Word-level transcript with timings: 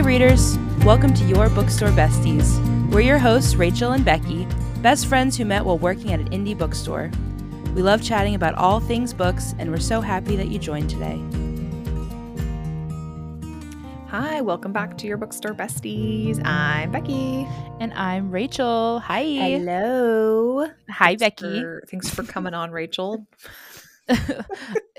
Hey, 0.00 0.06
readers! 0.06 0.56
Welcome 0.82 1.12
to 1.12 1.24
Your 1.26 1.50
Bookstore 1.50 1.90
Besties. 1.90 2.58
We're 2.90 3.02
your 3.02 3.18
hosts, 3.18 3.54
Rachel 3.54 3.92
and 3.92 4.02
Becky, 4.02 4.46
best 4.80 5.04
friends 5.06 5.36
who 5.36 5.44
met 5.44 5.62
while 5.62 5.76
working 5.76 6.14
at 6.14 6.20
an 6.20 6.30
indie 6.30 6.56
bookstore. 6.56 7.10
We 7.74 7.82
love 7.82 8.02
chatting 8.02 8.34
about 8.34 8.54
all 8.54 8.80
things 8.80 9.12
books, 9.12 9.54
and 9.58 9.70
we're 9.70 9.76
so 9.76 10.00
happy 10.00 10.36
that 10.36 10.48
you 10.48 10.58
joined 10.58 10.88
today. 10.88 11.20
Hi, 14.08 14.40
welcome 14.40 14.72
back 14.72 14.96
to 14.96 15.06
your 15.06 15.18
bookstore 15.18 15.52
besties. 15.52 16.42
I'm 16.46 16.90
Becky. 16.92 17.46
And 17.78 17.92
I'm 17.92 18.30
Rachel. 18.30 19.00
Hi. 19.00 19.22
Hello. 19.22 20.66
Hi, 20.88 21.08
Thanks 21.14 21.20
Becky. 21.20 21.60
for- 21.60 21.84
thanks 21.90 22.08
for 22.08 22.22
coming 22.22 22.54
on, 22.54 22.70
Rachel. 22.70 23.26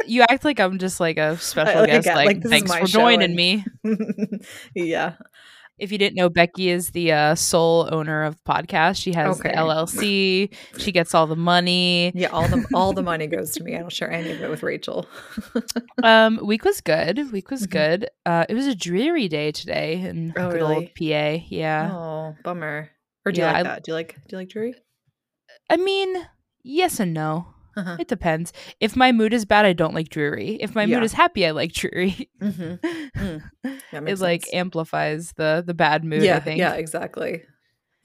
you 0.05 0.23
act 0.30 0.43
like 0.46 0.59
I'm 0.59 0.78
just 0.80 1.00
like 1.00 1.18
a 1.18 1.38
special 1.39 1.82
like, 1.82 1.89
guest. 1.89 2.07
Like, 2.07 2.25
like, 2.28 2.43
thanks 2.43 2.73
for 2.75 2.86
joining 2.86 3.23
and- 3.23 3.36
me. 3.36 3.66
yeah. 4.75 5.14
If 5.78 5.92
you 5.92 5.97
didn't 5.97 6.15
know, 6.15 6.29
Becky 6.29 6.69
is 6.69 6.92
the 6.92 7.11
uh, 7.11 7.33
sole 7.33 7.89
owner 7.92 8.21
of 8.24 8.36
the 8.36 8.42
podcast. 8.52 9.02
She 9.02 9.14
has 9.14 9.39
Okay. 9.39 9.50
the 9.50 9.55
LLC. 9.57 10.54
She 10.78 10.92
gets 10.92 11.16
all 11.16 11.25
the 11.25 11.36
money. 11.36 12.11
Yeah, 12.14 12.28
all 12.28 12.47
the 12.47 12.64
all 12.75 12.93
the 12.93 13.02
money 13.02 13.25
goes 13.25 13.50
to 13.54 13.64
me. 13.64 13.75
I 13.75 13.79
don't 13.79 13.92
share 13.92 14.11
any 14.11 14.29
of 14.32 14.42
it 14.43 14.50
with 14.52 14.61
Rachel. 14.61 15.07
Um, 16.04 16.39
week 16.43 16.66
was 16.66 16.82
good. 16.82 17.32
Week 17.32 17.50
was 17.50 17.66
Mhm. 17.66 17.69
good. 17.71 18.10
Uh, 18.28 18.46
it 18.47 18.54
was 18.54 18.68
a 18.68 18.75
dreary 18.75 19.28
day 19.28 19.52
today 19.52 20.02
in 20.02 20.33
Oh, 20.38 20.52
good 20.52 20.61
old? 20.61 20.86
PA. 20.93 21.41
Yeah. 21.47 21.89
Oh, 21.91 22.36
bummer. 22.43 22.91
Or 23.25 23.32
do 23.32 23.41
Yeah, 23.41 23.47
you 23.47 23.54
like 23.54 23.60
I- 23.66 23.69
that? 23.69 23.83
Do 23.83 23.91
you 23.91 23.96
like 23.96 24.14
do 24.28 24.36
you 24.36 24.38
like 24.38 24.50
dreary? 24.50 24.75
I 25.68 25.78
mean, 25.78 26.16
yes 26.64 27.00
and 27.00 27.11
no. 27.11 27.47
Uh-huh. 27.78 27.96
It 28.00 28.07
depends. 28.07 28.52
If 28.80 28.96
my 28.96 29.11
mood 29.11 29.34
is 29.34 29.46
bad, 29.46 29.66
I 29.66 29.74
don't 29.74 29.93
like 29.93 30.10
dreary. 30.10 30.57
If 30.60 30.75
my 30.75 30.84
Yeah. 30.84 30.96
mood 30.98 31.04
is 31.06 31.14
happy, 31.14 31.46
I 31.48 31.52
like 31.52 31.71
dreary. 31.74 32.30
Mm-hmm. 32.42 33.38
That 33.92 33.97
it 33.97 34.02
makes 34.02 34.22
like 34.22 34.45
amplifies 34.53 35.34
the 35.34 35.64
the 35.66 35.73
bad 35.73 36.03
mood. 36.03 36.23
yeah, 36.23 36.38
I 36.38 36.39
think. 36.39 36.59
yeah, 36.59 36.73
exactly. 36.75 37.44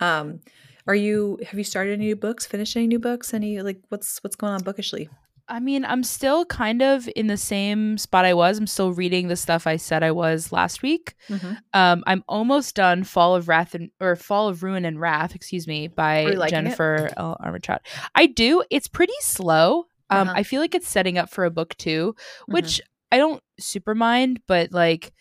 Um, 0.01 0.41
are 0.87 0.95
you 0.95 1.39
have 1.47 1.59
you 1.59 1.65
started 1.65 1.93
any 1.95 2.07
new 2.07 2.17
books? 2.17 2.45
Finished 2.47 2.77
any 2.77 2.87
new 2.87 2.99
books? 2.99 3.33
Any 3.35 3.63
like 3.63 3.81
what's 3.89 4.19
what's 4.23 4.37
going 4.37 4.53
on 4.53 4.63
bookishly? 4.63 5.09
I 5.49 5.61
mean, 5.61 5.85
I'm 5.85 6.03
still 6.03 6.45
kind 6.45 6.83
of 6.83 7.09
in 7.15 7.29
the 7.29 7.37
same 7.37 7.99
spot 7.99 8.25
I 8.25 8.35
was. 8.35 8.59
I'm 8.59 8.67
still 8.67 8.93
reading 8.93 9.29
the 9.29 9.37
stuff 9.37 9.67
I 9.67 9.77
said 9.77 10.03
I 10.03 10.11
was 10.11 10.51
last 10.51 10.83
week. 10.83 11.15
Mhm. 11.29 11.59
Um, 11.73 12.03
I'm 12.07 12.25
almost 12.29 12.75
done 12.75 13.05
Fall 13.05 13.37
of 13.37 13.47
Wrath 13.49 13.75
and 13.75 13.91
or 14.01 14.17
Fall 14.17 14.49
of 14.49 14.63
Ruin 14.65 14.85
and 14.85 15.01
Wrath, 15.01 15.35
excuse 15.37 15.67
me, 15.69 15.87
by? 15.87 16.25
Jennifer 16.51 17.11
L. 17.17 17.37
Armentrout. 17.45 17.79
I 18.15 18.27
do. 18.27 18.65
It's 18.71 18.89
pretty 18.89 19.13
slow. 19.21 19.85
Um, 20.11 20.29
Uh-huh. 20.29 20.33
I 20.37 20.43
feel 20.43 20.61
like 20.61 20.75
it's 20.75 20.89
setting 20.89 21.17
up 21.19 21.31
for 21.31 21.45
a 21.45 21.51
book 21.51 21.77
too, 21.77 22.15
which 22.47 22.81
I 23.13 23.19
don't 23.19 23.43
super 23.61 23.95
mind, 23.95 24.41
but 24.49 24.73
like 24.73 25.13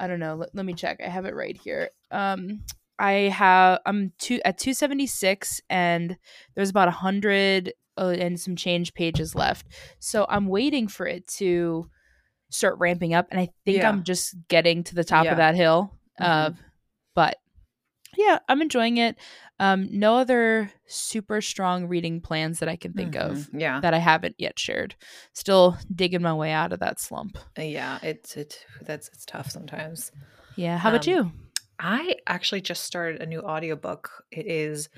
I 0.00 0.06
don't 0.06 0.20
know. 0.20 0.34
Let, 0.36 0.54
let 0.54 0.64
me 0.64 0.74
check. 0.74 1.00
I 1.04 1.08
have 1.08 1.24
it 1.26 1.34
right 1.34 1.56
here. 1.56 1.90
Um, 2.10 2.62
I 2.98 3.12
have 3.12 3.80
I'm 3.84 4.12
two 4.18 4.40
at 4.44 4.56
276, 4.58 5.60
and 5.68 6.16
there's 6.54 6.70
about 6.70 6.88
a 6.88 6.92
hundred 6.92 7.72
uh, 7.98 8.10
and 8.18 8.38
some 8.40 8.56
change 8.56 8.94
pages 8.94 9.34
left. 9.34 9.66
So 9.98 10.24
I'm 10.28 10.46
waiting 10.48 10.88
for 10.88 11.06
it 11.06 11.26
to 11.38 11.90
start 12.50 12.76
ramping 12.78 13.12
up, 13.14 13.26
and 13.30 13.38
I 13.40 13.48
think 13.64 13.78
Yeah. 13.78 13.88
I'm 13.88 14.04
just 14.04 14.34
getting 14.48 14.84
to 14.84 14.94
the 14.94 15.04
top 15.04 15.24
Yeah. 15.26 15.32
of 15.32 15.36
that 15.38 15.54
hill. 15.54 15.92
Uh, 16.20 16.50
Mhm. 16.50 16.56
but 17.14 17.36
yeah, 18.16 18.38
I'm 18.48 18.62
enjoying 18.62 18.96
it. 18.96 19.16
Um, 19.60 19.88
no 19.90 20.16
other 20.16 20.72
super 20.86 21.40
strong 21.40 21.86
reading 21.86 22.20
plans 22.20 22.58
that 22.60 22.68
I 22.68 22.76
can 22.76 22.92
think 22.92 23.14
of 23.16 23.32
Mhm. 23.36 23.60
Yeah, 23.60 23.80
that 23.80 23.92
I 23.92 23.98
haven't 23.98 24.36
yet 24.38 24.58
shared. 24.58 24.94
Still 25.34 25.76
digging 25.94 26.22
my 26.22 26.32
way 26.32 26.50
out 26.52 26.72
of 26.72 26.80
that 26.80 27.00
slump. 27.00 27.36
Uh, 27.58 27.62
yeah. 27.62 27.98
It's 28.02 28.36
it 28.36 28.64
that's 28.82 29.08
it's 29.08 29.26
tough 29.26 29.50
sometimes. 29.50 30.10
Yeah. 30.56 30.78
How 30.78 30.88
about 30.88 31.06
Um, 31.06 31.14
you? 31.14 31.32
I 31.78 32.16
actually 32.26 32.60
just 32.62 32.82
started 32.84 33.20
a 33.20 33.26
new 33.26 33.40
audiobook. 33.42 34.24
It 34.32 34.46
is 34.46 34.88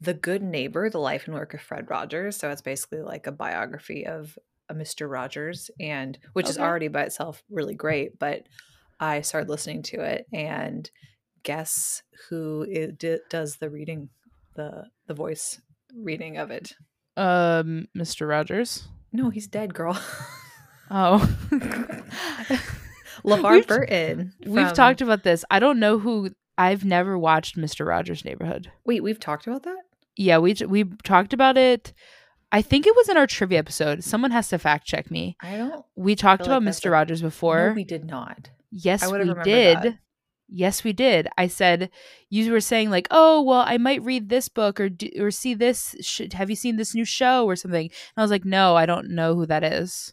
The 0.00 0.14
Good 0.14 0.42
Neighbor, 0.42 0.90
The 0.90 0.98
Life 0.98 1.26
and 1.26 1.34
Work 1.34 1.54
of 1.54 1.60
Fred 1.60 1.88
Rogers. 1.88 2.36
So 2.36 2.50
it's 2.50 2.62
basically 2.62 3.00
like 3.02 3.26
a 3.26 3.32
biography 3.32 4.06
of 4.06 4.38
a 4.68 4.74
Mr. 4.74 5.10
Rogers 5.10 5.70
and 5.78 6.18
which 6.32 6.48
is 6.48 6.58
already 6.58 6.88
by 6.88 7.02
itself 7.02 7.42
really 7.50 7.74
great, 7.74 8.18
but 8.18 8.42
I 8.98 9.20
started 9.20 9.50
listening 9.50 9.82
to 9.84 10.00
it 10.00 10.26
and 10.32 10.90
guess 11.42 12.02
who 12.28 12.66
it 12.68 12.98
d- 12.98 13.18
does 13.28 13.56
the 13.56 13.68
reading 13.68 14.08
the 14.56 14.84
the 15.06 15.14
voice 15.14 15.60
reading 15.94 16.38
of 16.38 16.50
it. 16.50 16.72
Um, 17.16 17.86
Mr. 17.96 18.26
Rogers. 18.28 18.88
No, 19.12 19.30
he's 19.30 19.46
dead, 19.46 19.74
girl. 19.74 19.98
Oh. 20.90 21.18
LeVar 23.24 23.50
We've- 23.52 23.66
Burton. 23.66 24.32
We've 24.46 24.72
talked 24.74 25.00
about 25.00 25.22
this. 25.22 25.44
I 25.50 25.58
don't 25.58 25.78
know 25.80 25.98
who. 25.98 26.30
I've 26.58 26.84
never 26.84 27.18
watched 27.18 27.56
Mr. 27.56 27.86
Rogers' 27.86 28.24
Neighborhood. 28.24 28.70
Wait, 28.84 29.02
we've 29.02 29.18
talked 29.18 29.46
about 29.46 29.62
that? 29.64 29.78
Yeah, 30.16 30.38
we 30.38 30.54
we 30.66 30.84
talked 31.02 31.32
about 31.32 31.56
it. 31.56 31.92
I 32.52 32.62
think 32.62 32.86
it 32.86 32.94
was 32.94 33.08
in 33.08 33.16
our 33.16 33.26
trivia 33.26 33.58
episode. 33.58 34.04
Someone 34.04 34.30
has 34.30 34.48
to 34.50 34.58
fact 34.58 34.86
check 34.86 35.10
me. 35.10 35.36
I 35.40 35.56
don't 35.56 35.84
We 35.96 36.14
talked 36.14 36.42
like 36.42 36.46
about 36.46 36.64
that's 36.64 36.80
Mr. 36.80 36.92
Rogers 36.92 37.20
before. 37.20 37.70
No, 37.70 37.74
we 37.74 37.84
did 37.84 38.04
not. 38.04 38.50
yes, 38.70 39.10
we 39.10 39.18
did. 39.42 39.78
that. 39.78 39.98
Yes, 40.48 40.84
we 40.84 40.92
did. 40.92 41.26
I 41.36 41.48
said 41.48 41.90
you 42.28 42.52
were 42.52 42.60
saying 42.60 42.90
like, 42.90 43.08
"Oh, 43.10 43.42
well, 43.42 43.64
I 43.66 43.78
might 43.78 44.04
read 44.04 44.28
this 44.28 44.48
book 44.48 44.78
or 44.78 44.88
do, 44.88 45.10
or 45.18 45.30
see 45.30 45.54
this. 45.54 45.96
Sh- 46.00 46.32
have 46.32 46.50
you 46.50 46.54
seen 46.56 46.76
this 46.76 46.94
new 46.94 47.04
show 47.04 47.46
or 47.46 47.56
something?" 47.56 47.86
And 47.86 47.92
I 48.16 48.22
was 48.22 48.30
like, 48.30 48.44
"No, 48.44 48.76
I 48.76 48.86
don't 48.86 49.10
know 49.10 49.34
who 49.34 49.46
that 49.46 49.64
is." 49.64 50.12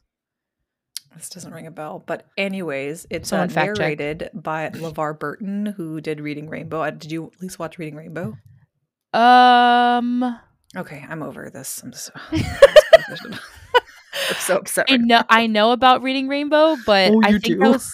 This 1.16 1.29
doesn't 1.29 1.53
ring 1.53 1.68
a 1.68 1.72
bell, 1.72 2.01
but 2.07 2.28
anyways, 2.38 3.06
it's 3.09 3.33
uh, 3.33 3.47
fact 3.50 3.78
check. 3.78 4.00
narrated 4.00 4.29
by 4.33 4.69
LeVar 4.69 5.19
Burton, 5.19 5.66
who 5.66 6.00
did 6.00 6.22
Reading 6.22 6.47
Rainbow. 6.47 6.81
Uh, 6.81 6.91
Did 6.91 7.12
you 7.12 7.25
at 7.25 7.41
least 7.41 7.59
watch 7.59 7.78
Reading 7.78 7.97
Rainbow? 7.97 8.38
Um, 9.13 10.39
Okay, 10.75 11.05
I'm 11.09 11.22
over 11.22 11.49
this. 11.49 11.81
I'm 11.83 11.91
so, 11.94 12.11
I'm 12.31 13.39
so 14.39 14.57
upset. 14.57 14.85
I 14.89 14.94
right 14.94 15.01
know 15.01 15.22
I 15.29 15.47
know 15.47 15.72
about 15.73 16.01
reading 16.01 16.27
Rainbow, 16.27 16.77
but 16.85 17.11
Oh, 17.11 17.21
I 17.23 17.31
think 17.31 17.44
do? 17.44 17.57
that 17.57 17.69
was 17.71 17.94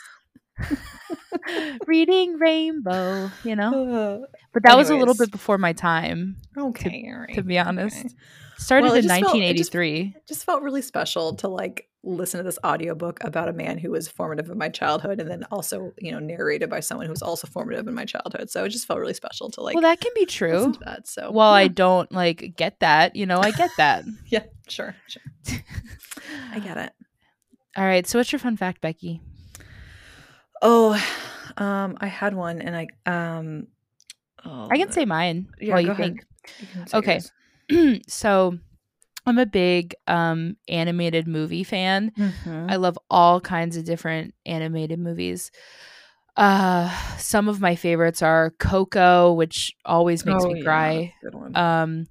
reading 1.88 2.38
Rainbow, 2.40 3.32
you 3.44 3.56
know. 3.56 3.72
now. 3.72 4.26
But 4.54 4.64
that 4.64 4.78
was 4.78 4.90
a 4.90 4.96
little 4.96 5.14
bit 5.14 5.32
before 5.32 5.60
my 5.60 5.74
time, 5.74 6.38
okay, 6.58 7.06
all 7.14 7.20
right. 7.22 7.36
to 7.36 7.44
be 7.44 7.60
honest. 7.60 7.98
okay. 7.98 8.10
Started 8.58 8.88
Well, 8.88 8.96
in 8.96 9.04
just 9.04 9.14
felt- 9.20 9.36
it 9.36 9.56
just- 9.58 9.74
1983. 9.76 10.14
It 10.16 10.28
just 10.28 10.46
felt 10.46 10.64
really 10.64 10.82
special 10.82 11.36
to 11.38 11.48
like 11.48 11.87
listen 12.04 12.38
to 12.38 12.44
this 12.44 12.60
audiobook 12.64 13.24
about 13.24 13.50
a 13.50 13.54
man 13.54 13.78
who 13.78 13.92
was 13.92 14.08
formative 14.08 14.50
in 14.50 14.58
my 14.58 14.70
childhood 14.70 15.20
and 15.20 15.30
then 15.30 15.44
also, 15.52 15.94
you 16.00 16.12
know, 16.12 16.20
narrated 16.20 16.70
by 16.70 16.80
someone 16.80 17.06
who 17.06 17.12
was 17.12 17.22
also 17.22 17.48
formative 17.48 17.88
in 17.88 17.94
my 17.94 18.06
childhood. 18.06 18.50
So 18.50 18.64
it 18.64 18.70
just 18.70 18.88
felt 18.88 19.00
really 19.00 19.14
special 19.14 19.50
to 19.52 19.62
like 19.62 19.76
well, 19.76 19.82
that 19.82 20.00
can 20.00 20.12
be 20.16 20.26
true. 20.26 20.74
that. 20.86 21.08
So 21.08 21.32
Well, 21.32 21.52
I 21.52 21.68
don't 21.68 22.12
like 22.12 22.54
get 22.56 22.80
that, 22.80 23.16
you 23.16 23.26
know. 23.26 23.40
I 23.40 23.52
get 23.52 23.72
that. 23.78 24.06
yeah, 24.28 24.44
sure, 24.68 24.96
sure. 25.08 25.24
I 26.52 26.60
get 26.60 26.78
it. 26.78 26.94
All 27.76 27.86
right. 27.86 28.08
So, 28.08 28.20
what's 28.20 28.32
your 28.32 28.40
fun 28.40 28.58
fact, 28.58 28.82
Becky? 28.82 29.22
Oh, 30.62 31.00
um, 31.58 31.98
I 32.02 32.08
had 32.08 32.34
one, 32.34 32.60
and 32.62 32.76
I 32.76 32.88
um, 33.06 33.68
oh, 34.44 34.68
I 34.72 34.78
can 34.78 34.92
say 34.92 35.06
mine 35.06 35.48
yeah, 35.60 35.74
while 35.74 35.82
go 35.82 35.88
you 35.88 35.92
ahead. 35.92 36.06
think. 36.06 36.26
You 36.60 36.86
Okay. 36.94 38.02
so, 38.08 38.58
I'm 39.28 39.38
a 39.38 39.46
big 39.46 39.94
um 40.08 40.58
animated 40.68 41.28
movie 41.28 41.64
fan. 41.64 42.12
Mhm. 42.18 42.72
I 42.72 42.78
love 42.78 42.98
all 43.10 43.40
kinds 43.42 43.78
of 43.78 43.84
different 43.86 44.34
animated 44.46 45.00
movies. 45.00 45.52
Uh 46.36 46.90
some 47.18 47.50
of 47.50 47.60
my 47.60 47.76
favorites 47.76 48.22
are 48.22 48.52
Coco, 48.60 49.34
which 49.34 49.74
always 49.86 50.26
makes 50.26 50.44
Oh, 50.44 50.48
me 50.48 50.60
yeah, 50.60 50.64
cry. 50.66 50.94
that's 50.96 51.14
a 51.22 51.26
good 51.26 51.36
one. 51.42 51.56
Um 51.56 52.08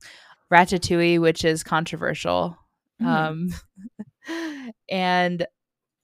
Ratatouille, 0.53 1.21
which 1.21 1.45
is 1.45 1.65
controversial. 1.65 2.57
Mm. 3.03 3.07
Um 3.07 3.49
and 4.89 5.47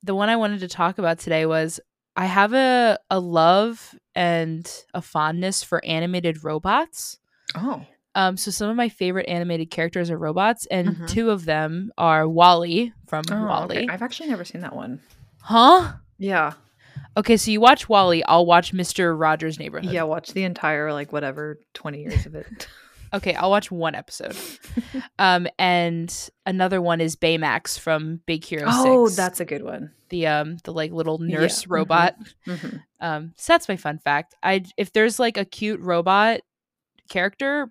the 0.03 0.15
one 0.15 0.29
I 0.29 0.37
wanted 0.37 0.61
to 0.61 0.69
talk 0.69 0.99
about 0.99 1.19
today 1.19 1.47
was 1.47 1.81
I 2.17 2.27
have 2.27 2.53
a 2.53 2.99
a 3.11 3.19
love 3.21 3.95
and 4.15 4.71
a 4.95 5.01
fondness 5.03 5.63
for 5.63 5.85
animated 5.85 6.45
robots. 6.45 7.19
oh, 7.55 7.85
Um, 8.15 8.37
so 8.37 8.51
some 8.51 8.69
of 8.69 8.77
my 8.77 8.89
favorite 8.89 9.29
animated 9.29 9.71
characters 9.71 10.11
are 10.11 10.19
robots, 10.19 10.67
and 10.67 10.89
Mhm. 10.97 11.09
two 11.09 11.31
of 11.31 11.45
them 11.47 11.93
are 11.97 12.29
WALL-E 12.29 12.93
from 13.07 13.25
oh 13.31 13.47
WALL-E. 13.47 13.77
okay. 13.79 13.89
I've 13.89 14.03
actually 14.03 14.29
never 14.29 14.45
seen 14.45 14.61
that 14.61 14.75
one. 14.77 15.01
Huh? 15.41 15.95
Yeah, 16.19 16.53
Okay, 17.17 17.37
so 17.37 17.51
you 17.51 17.61
watch 17.61 17.89
WALL-E. 17.89 18.23
I'll 18.25 18.47
watch 18.47 18.73
Mister 18.73 19.15
Rogers' 19.17 19.59
Neighborhood. 19.59 19.93
yeah. 19.93 20.03
Watch 20.05 20.33
the 20.33 20.45
entire 20.45 20.93
like 20.93 21.13
whatever 21.13 21.59
twenty 21.75 22.01
years 22.03 22.27
of 22.27 22.35
it. 22.35 22.69
Okay, 23.15 23.35
I'll 23.35 23.51
watch 23.51 23.71
one 23.71 23.95
episode. 23.95 24.35
um, 25.19 25.47
and 25.59 26.31
another 26.47 26.81
one 26.81 27.03
is 27.03 27.15
Baymax 27.15 27.79
from 27.79 28.21
Big 28.25 28.43
Hero 28.43 28.65
oh, 28.67 29.07
6. 29.09 29.17
that's 29.19 29.39
a 29.39 29.45
good 29.45 29.63
one. 29.63 29.93
the 30.09 30.27
um 30.29 30.57
the 30.65 30.73
like 30.73 30.93
little 30.93 31.19
Yeah, 31.23 31.41
nurse 31.41 31.65
mhm. 31.65 31.71
robot. 31.73 32.15
hmm 32.47 32.77
Um, 33.01 33.35
so 33.37 33.53
that's 33.53 33.69
my 33.69 33.77
fun 33.77 33.99
fact. 33.99 34.35
I 34.43 34.65
if 34.79 34.95
there's 34.95 35.19
like 35.19 35.37
a 35.37 35.45
cute 35.45 35.81
robot 35.81 36.41
character, 37.11 37.71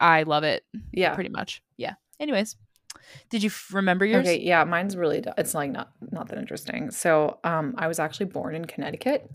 I 0.00 0.22
love 0.24 0.44
it. 0.44 0.64
Yeah. 0.92 1.14
pretty 1.14 1.30
much. 1.30 1.62
Yeah. 1.76 1.94
Anyways, 2.20 2.56
did 3.30 3.42
you 3.42 3.48
f- 3.48 3.70
remember 3.72 4.04
yours? 4.04 4.26
Okay, 4.26 4.40
yeah, 4.40 4.64
mine's 4.64 4.96
really 4.96 5.22
it's 5.38 5.54
like 5.54 5.70
not 5.70 5.90
not 6.00 6.28
that 6.28 6.38
interesting. 6.38 6.90
So, 6.90 7.38
um 7.44 7.74
I 7.78 7.88
was 7.88 7.98
actually 7.98 8.26
born 8.26 8.54
in 8.54 8.64
Connecticut 8.64 9.30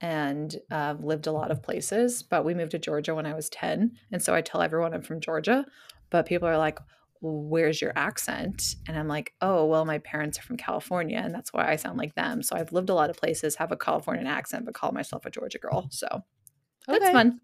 and 0.00 0.56
uh, 0.70 0.94
lived 1.00 1.26
a 1.26 1.32
lot 1.32 1.50
of 1.50 1.62
places. 1.62 2.22
But 2.22 2.44
we 2.44 2.54
moved 2.54 2.72
to 2.72 2.78
Georgia 2.78 3.14
when 3.14 3.26
I 3.26 3.34
was 3.34 3.48
10. 3.48 3.92
And 4.12 4.22
so 4.22 4.34
I 4.34 4.42
tell 4.42 4.60
everyone 4.60 4.92
I'm 4.92 5.02
from 5.02 5.20
Georgia. 5.20 5.64
But 6.10 6.26
people 6.26 6.46
are 6.48 6.58
like, 6.58 6.78
where's 7.22 7.80
your 7.80 7.92
accent? 7.96 8.76
And 8.86 8.98
I'm 8.98 9.08
like, 9.08 9.32
oh, 9.40 9.64
well, 9.64 9.84
my 9.84 9.98
parents 9.98 10.38
are 10.38 10.42
from 10.42 10.58
California. 10.58 11.18
And 11.24 11.34
that's 11.34 11.52
why 11.52 11.70
I 11.70 11.76
sound 11.76 11.98
like 11.98 12.14
them. 12.14 12.42
So 12.42 12.56
I've 12.56 12.72
lived 12.72 12.90
a 12.90 12.94
lot 12.94 13.08
of 13.10 13.16
places, 13.16 13.56
have 13.56 13.72
a 13.72 13.76
Californian 13.76 14.26
accent, 14.26 14.66
but 14.66 14.74
call 14.74 14.92
myself 14.92 15.24
a 15.24 15.30
Georgia 15.30 15.58
girl. 15.58 15.88
So 15.90 16.06
that's 16.86 17.04
fun. 17.12 17.40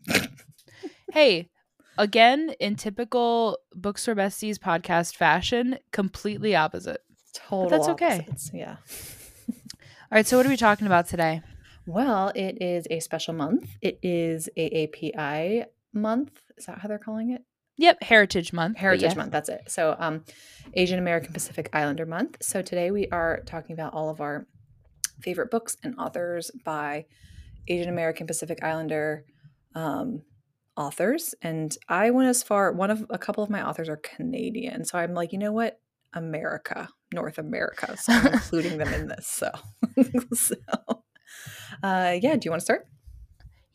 Hey, 1.13 1.49
again, 1.99 2.55
in 2.61 2.77
typical 2.77 3.59
Bookstore 3.75 4.15
Besties 4.15 4.57
podcast 4.57 5.17
fashion, 5.17 5.79
completely 5.93 6.55
opposite. 6.55 7.01
Total 7.35 7.69
that's 7.69 7.89
okay. 7.89 8.19
opposites, 8.21 8.51
Yeah. 8.53 8.77
All 9.51 10.17
right, 10.17 10.27
so 10.27 10.37
what 10.37 10.45
are 10.45 10.51
we 10.51 10.57
talking 10.57 10.87
about 10.87 11.09
today? 11.09 11.41
Well, 11.87 12.31
it 12.35 12.61
is 12.61 12.87
a 12.91 13.01
special 13.01 13.35
month. 13.35 13.69
It 13.81 13.99
is 14.03 14.49
AAPI 14.57 15.65
month. 15.93 16.41
Is 16.57 16.67
that 16.67 16.79
how 16.79 16.89
they're 16.89 16.99
calling 16.99 17.31
it? 17.31 17.43
Yep, 17.79 18.03
Heritage 18.03 18.53
Month. 18.53 18.77
Heritage. 18.77 19.17
Month. 19.17 19.33
That's 19.33 19.49
it. 19.49 19.63
So, 19.69 19.97
um, 19.99 20.25
Asian 20.75 20.99
American 20.99 21.33
Pacific 21.33 21.71
Islander 21.73 22.07
Month. 22.07 22.37
So 22.43 22.63
today 22.63 22.91
we 22.91 23.09
are 23.09 23.41
talking 23.47 23.73
about 23.73 23.95
all 23.95 24.11
of 24.11 24.21
our 24.21 24.47
favorite 25.21 25.51
books 25.51 25.77
and 25.83 25.99
authors 25.99 26.51
by 26.65 27.07
Asian 27.69 27.89
American 27.89 28.27
Pacific 28.27 28.63
Islander 28.63 29.25
um, 29.75 30.23
authors. 30.77 31.35
And 31.43 31.77
I 31.89 32.11
went 32.11 32.29
as 32.29 32.43
far. 32.43 32.73
One 32.73 32.91
of 32.91 33.05
a 33.11 33.19
couple 33.19 33.45
of 33.45 33.51
my 33.51 33.67
authors 33.67 33.89
are 33.89 33.97
Canadian, 33.97 34.85
so 34.85 34.99
I'm 34.99 35.15
like, 35.15 35.33
you 35.33 35.39
know 35.39 35.53
what, 35.53 35.81
America, 36.13 36.89
North 37.13 37.39
America. 37.39 37.97
So 37.97 38.13
I'm 38.13 38.27
including 38.35 38.79
them 38.79 38.93
in 38.93 39.09
this. 39.09 39.27
So, 39.27 39.51
so, 40.33 40.55
uh, 41.83 42.17
yeah. 42.21 42.37
Do 42.37 42.47
you 42.47 42.51
want 42.51 42.61
to 42.61 42.65
start? 42.65 42.87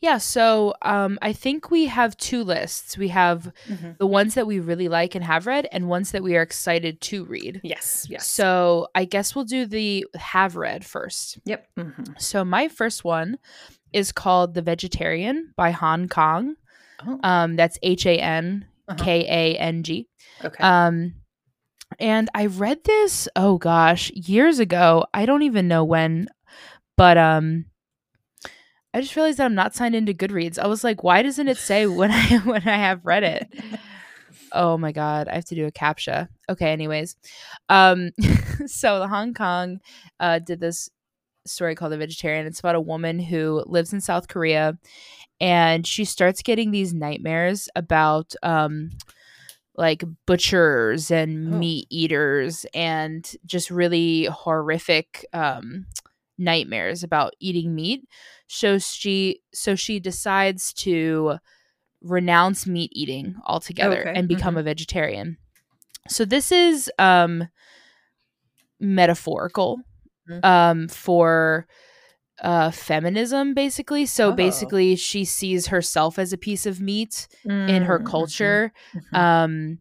Yeah, 0.00 0.18
so 0.18 0.74
um, 0.82 1.18
I 1.22 1.32
think 1.32 1.72
we 1.72 1.86
have 1.86 2.16
two 2.16 2.44
lists. 2.44 2.96
We 2.96 3.08
have 3.08 3.52
the 3.98 4.06
ones 4.06 4.34
that 4.34 4.46
we 4.46 4.60
really 4.60 4.86
like 4.86 5.16
and 5.16 5.24
have 5.24 5.44
read, 5.46 5.66
and 5.72 5.88
ones 5.88 6.12
that 6.12 6.22
we 6.22 6.36
are 6.36 6.42
excited 6.42 7.00
to 7.00 7.24
read. 7.24 7.60
Yes. 7.64 8.06
Yes. 8.08 8.24
So 8.28 8.86
I 8.94 9.04
guess 9.06 9.34
we'll 9.34 9.44
do 9.44 9.66
the 9.66 10.06
have 10.14 10.54
read 10.54 10.84
first. 10.84 11.40
Yep. 11.46 11.68
hmm 11.76 12.02
So 12.16 12.44
my 12.44 12.68
first 12.68 13.02
one 13.02 13.38
is 13.92 14.12
called 14.12 14.54
The 14.54 14.62
Vegetarian 14.62 15.52
by 15.56 15.72
Han 15.72 16.08
Kang. 16.08 16.54
Oh, 17.06 17.20
Um, 17.22 17.56
that's 17.56 17.78
H 17.82 18.06
A 18.06 18.18
N 18.18 18.66
Uh-huh. 18.88 19.02
K 19.04 19.24
A 19.28 19.58
N 19.58 19.82
G. 19.82 20.08
okay. 20.44 20.62
Um, 20.62 21.14
and 21.98 22.28
I 22.34 22.46
read 22.46 22.84
this, 22.84 23.28
oh 23.36 23.58
gosh, 23.58 24.10
years 24.14 24.58
ago. 24.58 25.06
I 25.14 25.26
don't 25.26 25.42
even 25.42 25.68
know 25.68 25.84
when, 25.84 26.28
but 26.96 27.16
um, 27.16 27.64
I 28.94 29.00
just 29.00 29.14
realized 29.16 29.38
that 29.38 29.44
I'm 29.44 29.54
not 29.54 29.74
signed 29.74 29.94
into 29.94 30.14
Goodreads. 30.14 30.58
I 30.58 30.66
was 30.66 30.82
like, 30.84 31.02
why 31.02 31.22
doesn't 31.22 31.48
it 31.48 31.58
say 31.58 31.86
when 31.86 32.10
I 32.10 32.38
when 32.44 32.62
I 32.66 32.76
have 32.76 33.04
read 33.04 33.22
it? 33.24 33.48
Oh 34.50 34.78
my 34.78 34.92
god, 34.92 35.28
I 35.28 35.34
have 35.34 35.44
to 35.46 35.54
do 35.54 35.66
a 35.66 35.70
captcha. 35.72 36.26
Okay, 36.48 36.72
anyways, 36.72 37.16
um, 37.68 38.12
so 38.66 38.98
the 38.98 39.06
Han 39.06 39.34
Kang 39.34 39.78
uh, 40.20 40.38
did 40.38 40.58
this 40.58 40.88
story 41.46 41.74
called 41.74 41.92
The 41.92 41.98
Vegetarian. 41.98 42.46
It's 42.46 42.60
about 42.60 42.74
a 42.74 42.80
woman 42.80 43.18
who 43.18 43.62
lives 43.66 43.92
in 43.92 44.00
South 44.00 44.26
Korea, 44.28 44.78
and 45.40 45.86
she 45.86 46.04
starts 46.04 46.42
getting 46.42 46.70
these 46.70 46.92
nightmares 46.94 47.68
about 47.76 48.34
um, 48.42 48.90
like 49.76 50.02
butchers 50.26 51.10
and 51.10 51.52
Oh. 51.54 51.58
meat 51.58 51.86
eaters, 51.90 52.66
and 52.74 53.30
just 53.46 53.70
really 53.70 54.24
horrific 54.26 55.24
um, 55.32 55.86
nightmares 56.38 57.02
about 57.02 57.34
eating 57.40 57.74
meat. 57.74 58.08
So 58.48 58.78
she 58.78 59.40
so 59.52 59.74
she 59.74 60.00
decides 60.00 60.72
to 60.74 61.38
renounce 62.02 62.66
meat 62.66 62.90
eating 62.94 63.36
altogether 63.46 64.00
Okay, 64.02 64.12
and 64.14 64.28
become 64.28 64.56
a 64.56 64.62
vegetarian. 64.62 65.36
So 66.08 66.24
this 66.24 66.50
is 66.52 66.90
um 66.98 67.48
metaphorical 68.80 69.80
Mhm. 70.28 70.44
um 70.44 70.88
for 70.88 71.66
uh 72.42 72.70
feminism 72.70 73.54
basically. 73.54 74.06
So 74.06 74.30
Oh. 74.30 74.32
basically 74.32 74.96
she 74.96 75.24
sees 75.24 75.66
herself 75.68 76.18
as 76.18 76.32
a 76.32 76.38
piece 76.38 76.66
of 76.66 76.80
meat 76.80 77.28
in 77.44 77.82
her 77.82 77.98
Mm, 77.98 78.02
mhm, 78.02 78.06
culture 78.10 78.72
mhm. 78.94 79.18
um 79.18 79.78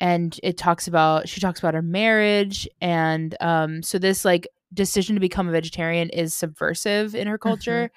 and 0.00 0.38
it 0.42 0.56
talks 0.58 0.88
about 0.88 1.28
she 1.28 1.40
talks 1.40 1.60
about 1.60 1.74
her 1.74 1.82
marriage 1.82 2.68
and 2.80 3.36
um 3.40 3.82
so 3.82 3.98
this 3.98 4.24
like 4.24 4.48
decision 4.72 5.14
to 5.14 5.20
become 5.20 5.48
a 5.48 5.52
vegetarian 5.52 6.08
is 6.10 6.34
subversive 6.36 7.14
in 7.14 7.28
her 7.28 7.38
culture 7.38 7.92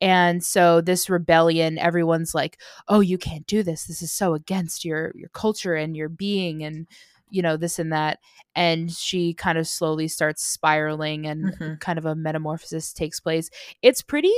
and 0.00 0.44
so 0.44 0.80
this 0.82 1.08
rebellion 1.08 1.78
everyone's 1.78 2.34
like 2.34 2.60
oh 2.88 3.00
you 3.00 3.16
can't 3.16 3.46
do 3.46 3.62
this 3.62 3.84
this 3.84 4.02
is 4.02 4.12
so 4.12 4.34
against 4.34 4.84
your 4.84 5.12
your 5.14 5.30
culture 5.30 5.74
and 5.74 5.96
your 5.96 6.10
being 6.10 6.62
and 6.62 6.86
you 7.30 7.42
know 7.42 7.56
this 7.56 7.78
and 7.78 7.92
that 7.92 8.18
and 8.54 8.90
she 8.90 9.34
kind 9.34 9.58
of 9.58 9.66
slowly 9.66 10.08
starts 10.08 10.44
spiraling 10.44 11.26
and 11.26 11.52
Mhm. 11.54 11.80
kind 11.80 11.98
of 11.98 12.04
a 12.06 12.14
metamorphosis 12.14 12.92
takes 12.92 13.20
place 13.20 13.50
it's 13.82 14.02
pretty 14.02 14.32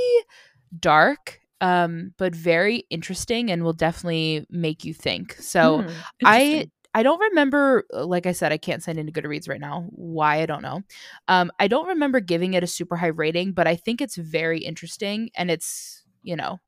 dark 0.79 1.39
um 1.59 2.13
but 2.17 2.33
very 2.35 2.83
interesting 2.89 3.51
and 3.51 3.63
will 3.63 3.73
definitely 3.73 4.45
make 4.49 4.83
you 4.85 4.93
think 4.93 5.33
so 5.35 5.81
Hmm, 5.83 5.91
I. 6.25 6.69
I 6.93 7.03
don't 7.03 7.21
remember 7.21 7.85
uh, 7.93 8.05
like 8.05 8.25
I 8.25 8.33
said 8.33 8.51
I 8.51 8.57
can't 8.57 8.83
sign 8.83 8.99
into 8.99 9.13
Goodreads 9.13 9.47
right 9.47 9.61
now. 9.61 9.85
Why 9.91 10.41
I 10.41 10.45
don't 10.45 10.61
know. 10.61 10.81
Um 11.29 11.49
I 11.57 11.69
don't 11.69 11.87
remember 11.87 12.19
giving 12.19 12.53
it 12.53 12.65
a 12.65 12.67
super 12.67 12.97
high 12.97 13.07
rating, 13.15 13.53
but 13.53 13.65
I 13.65 13.77
think 13.77 14.01
it's 14.01 14.17
very 14.17 14.59
interesting 14.59 15.29
and 15.37 15.49
it's, 15.49 16.03
you 16.21 16.35
know, 16.35 16.59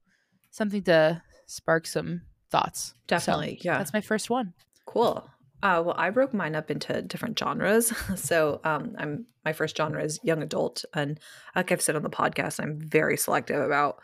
something 0.52 0.82
to 0.84 1.22
spark 1.46 1.88
some 1.88 2.22
thoughts. 2.50 2.92
So, 2.92 2.96
definitely. 3.08 3.60
yeah. 3.64 3.78
That's 3.80 3.92
my 3.92 4.00
first 4.00 4.30
one. 4.30 4.54
Cool. 4.86 5.30
Uh, 5.64 5.82
well, 5.86 5.96
I 5.98 6.10
broke 6.12 6.34
mine 6.34 6.56
up 6.56 6.70
into 6.70 7.02
different 7.02 7.40
genres. 7.40 7.92
So, 8.18 8.60
um, 8.64 8.94
I'm 9.00 9.26
my 9.46 9.54
first 9.54 9.76
genre 9.78 10.04
is 10.04 10.20
young 10.24 10.44
adult, 10.44 10.86
and 10.94 11.20
like 11.56 11.72
I've 11.72 11.82
said 11.82 11.96
on 11.96 12.04
the 12.04 12.10
podcast, 12.10 12.60
I'm 12.62 12.80
very 12.80 13.18
selective 13.18 13.60
about 13.62 13.98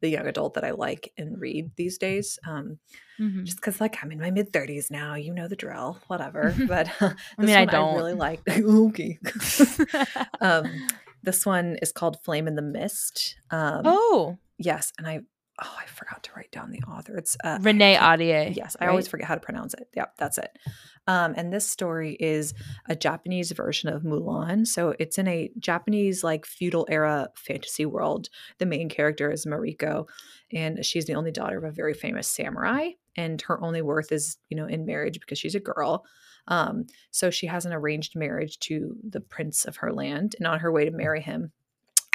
the 0.00 0.08
young 0.10 0.26
adult 0.26 0.54
that 0.54 0.64
I 0.64 0.72
like 0.72 1.12
and 1.16 1.40
read 1.40 1.70
these 1.76 1.96
days. 1.98 2.38
Um, 2.46 2.78
Mhm. 3.18 3.44
just 3.44 3.56
because, 3.56 3.80
like, 3.80 3.96
I'm 4.02 4.12
in 4.12 4.20
my 4.20 4.30
mid 4.30 4.52
30s 4.52 4.90
now, 4.90 5.14
you 5.14 5.32
know 5.32 5.48
the 5.48 5.56
drill, 5.56 5.98
whatever. 6.06 6.54
But 6.68 6.88
uh, 7.00 7.14
this 7.38 7.46
mean, 7.46 7.56
I 7.56 7.64
don't. 7.64 7.96
really 7.96 8.12
like. 8.12 8.40
okay. 8.46 9.18
um, 10.40 10.66
this 11.22 11.46
one 11.46 11.76
is 11.82 11.92
called 11.92 12.18
Flame 12.24 12.46
in 12.46 12.54
the 12.56 12.62
Mist. 12.62 13.36
Um, 13.50 13.82
oh, 13.84 14.36
yes, 14.58 14.92
and 14.98 15.06
I 15.06 15.20
oh 15.62 15.76
I 15.82 15.86
forgot 15.86 16.22
to 16.24 16.30
write 16.36 16.52
down 16.52 16.70
the 16.70 16.80
author. 16.82 17.16
It's 17.16 17.36
uh, 17.42 17.58
Renee 17.60 17.96
Ahdieh. 17.96 18.54
Yes, 18.54 18.76
I 18.80 18.84
right? 18.84 18.90
always 18.90 19.08
forget 19.08 19.26
how 19.26 19.34
to 19.34 19.40
pronounce 19.40 19.72
it. 19.74 19.88
Yep, 19.94 20.12
that's 20.18 20.38
it. 20.38 20.50
Um, 21.06 21.34
and 21.36 21.52
this 21.52 21.68
story 21.68 22.16
is 22.18 22.54
a 22.88 22.96
Japanese 22.96 23.52
version 23.52 23.88
of 23.88 24.02
Mulan. 24.02 24.66
So 24.66 24.94
it's 24.98 25.18
in 25.18 25.28
a 25.28 25.50
Japanese 25.58 26.24
like 26.24 26.46
feudal 26.46 26.86
era 26.90 27.28
fantasy 27.36 27.86
world. 27.86 28.28
The 28.58 28.66
main 28.66 28.88
character 28.88 29.30
is 29.30 29.46
Mariko, 29.46 30.08
and 30.52 30.84
she's 30.84 31.06
the 31.06 31.14
only 31.14 31.30
daughter 31.30 31.58
of 31.58 31.64
a 31.64 31.70
very 31.70 31.94
famous 31.94 32.28
samurai. 32.28 32.90
And 33.16 33.40
her 33.42 33.62
only 33.62 33.82
worth 33.82 34.12
is, 34.12 34.36
you 34.50 34.56
know, 34.56 34.66
in 34.66 34.84
marriage 34.84 35.20
because 35.20 35.38
she's 35.38 35.54
a 35.54 35.60
girl. 35.60 36.04
Um, 36.48 36.86
so 37.10 37.30
she 37.30 37.46
has 37.46 37.64
an 37.64 37.72
arranged 37.72 38.14
marriage 38.14 38.58
to 38.60 38.96
the 39.02 39.20
prince 39.20 39.64
of 39.64 39.76
her 39.76 39.92
land. 39.92 40.36
And 40.38 40.46
on 40.46 40.60
her 40.60 40.70
way 40.70 40.84
to 40.84 40.90
marry 40.90 41.22
him, 41.22 41.52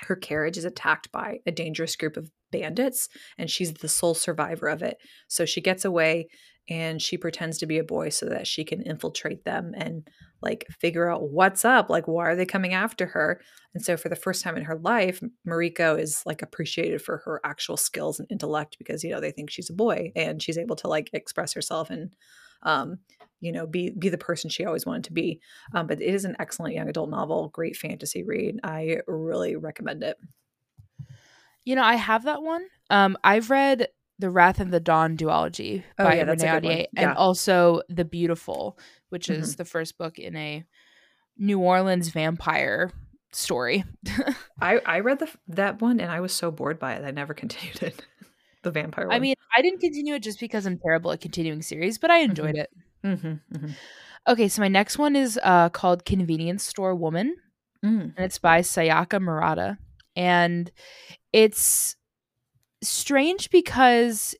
her 0.05 0.15
carriage 0.15 0.57
is 0.57 0.65
attacked 0.65 1.11
by 1.11 1.39
a 1.45 1.51
dangerous 1.51 1.95
group 1.95 2.17
of 2.17 2.31
bandits, 2.51 3.07
and 3.37 3.49
she's 3.49 3.73
the 3.73 3.87
sole 3.87 4.13
survivor 4.13 4.67
of 4.67 4.81
it. 4.81 4.97
So 5.27 5.45
she 5.45 5.61
gets 5.61 5.85
away 5.85 6.27
and 6.69 7.01
she 7.01 7.17
pretends 7.17 7.57
to 7.57 7.65
be 7.65 7.79
a 7.79 7.83
boy 7.83 8.09
so 8.09 8.27
that 8.27 8.47
she 8.47 8.63
can 8.63 8.81
infiltrate 8.81 9.43
them 9.43 9.73
and 9.75 10.07
like 10.41 10.65
figure 10.79 11.09
out 11.09 11.29
what's 11.29 11.65
up. 11.65 11.89
Like, 11.89 12.07
why 12.07 12.27
are 12.27 12.35
they 12.35 12.45
coming 12.45 12.73
after 12.73 13.07
her? 13.07 13.41
And 13.73 13.83
so, 13.83 13.97
for 13.97 14.09
the 14.09 14.15
first 14.15 14.43
time 14.43 14.57
in 14.57 14.63
her 14.63 14.77
life, 14.77 15.21
Mariko 15.47 15.99
is 15.99 16.23
like 16.25 16.41
appreciated 16.41 17.01
for 17.01 17.17
her 17.25 17.41
actual 17.43 17.77
skills 17.77 18.19
and 18.19 18.27
intellect 18.31 18.77
because, 18.77 19.03
you 19.03 19.11
know, 19.11 19.19
they 19.19 19.31
think 19.31 19.49
she's 19.49 19.69
a 19.69 19.73
boy 19.73 20.11
and 20.15 20.41
she's 20.41 20.57
able 20.57 20.75
to 20.77 20.87
like 20.87 21.09
express 21.13 21.53
herself 21.53 21.89
and, 21.89 22.15
um, 22.63 22.99
you 23.39 23.51
know, 23.51 23.65
be 23.65 23.91
be 23.97 24.09
the 24.09 24.17
person 24.17 24.49
she 24.49 24.65
always 24.65 24.85
wanted 24.85 25.05
to 25.05 25.13
be. 25.13 25.41
Um, 25.73 25.87
but 25.87 26.01
it 26.01 26.05
is 26.05 26.25
an 26.25 26.35
excellent 26.39 26.75
young 26.75 26.89
adult 26.89 27.09
novel, 27.09 27.49
great 27.49 27.75
fantasy 27.75 28.23
read. 28.23 28.59
I 28.63 28.99
really 29.07 29.55
recommend 29.55 30.03
it. 30.03 30.17
You 31.65 31.75
know, 31.75 31.83
I 31.83 31.95
have 31.95 32.23
that 32.23 32.41
one. 32.41 32.65
Um, 32.89 33.17
I've 33.23 33.49
read 33.49 33.87
The 34.21 34.29
Wrath 34.29 34.59
and 34.59 34.71
the 34.71 34.79
Dawn 34.79 35.17
duology 35.17 35.83
Oh, 35.99 36.05
by 36.05 36.15
yeah, 36.15 36.23
Renee. 36.23 36.45
Ahdieh, 36.47 36.85
Yeah. 36.93 37.09
and 37.09 37.17
also 37.17 37.81
The 37.89 38.05
Beautiful, 38.05 38.77
which 39.09 39.27
Mm-hmm. 39.27 39.41
is 39.41 39.55
the 39.57 39.65
first 39.65 39.97
book 39.97 40.17
in 40.19 40.35
a 40.35 40.63
New 41.37 41.59
Orleans 41.59 42.09
vampire 42.09 42.91
story. 43.33 43.83
I 44.61 44.77
I 44.85 44.99
read 44.99 45.19
the 45.19 45.29
that 45.49 45.81
one 45.81 45.99
and 45.99 46.11
I 46.11 46.19
was 46.21 46.33
so 46.33 46.51
bored 46.51 46.79
by 46.79 46.93
it. 46.93 47.03
I 47.03 47.11
never 47.11 47.33
continued 47.43 47.81
it. 47.83 48.05
the 48.63 48.71
vampire 48.71 49.07
one. 49.07 49.15
I 49.15 49.19
mean, 49.19 49.35
I 49.57 49.61
didn't 49.61 49.79
continue 49.79 50.13
it 50.15 50.21
just 50.23 50.39
because 50.39 50.65
I'm 50.67 50.77
terrible 50.77 51.11
at 51.11 51.19
continuing 51.21 51.61
series, 51.63 51.97
but 51.97 52.11
I 52.11 52.19
enjoyed 52.19 52.55
it. 52.55 52.69
hmm 53.03 53.15
hmm 53.51 53.71
Okay, 54.27 54.47
so 54.49 54.61
my 54.61 54.67
next 54.67 54.99
one 54.99 55.15
is 55.15 55.39
uh, 55.41 55.69
called 55.69 56.05
Convenience 56.05 56.63
Store 56.63 56.93
Woman, 56.95 57.35
Mm. 57.83 58.13
and 58.15 58.19
it's 58.25 58.37
by 58.37 58.61
Sayaka 58.61 59.19
Murata, 59.19 59.79
and 60.15 60.71
it's 61.33 61.95
strange 62.81 63.49
because 63.49 64.35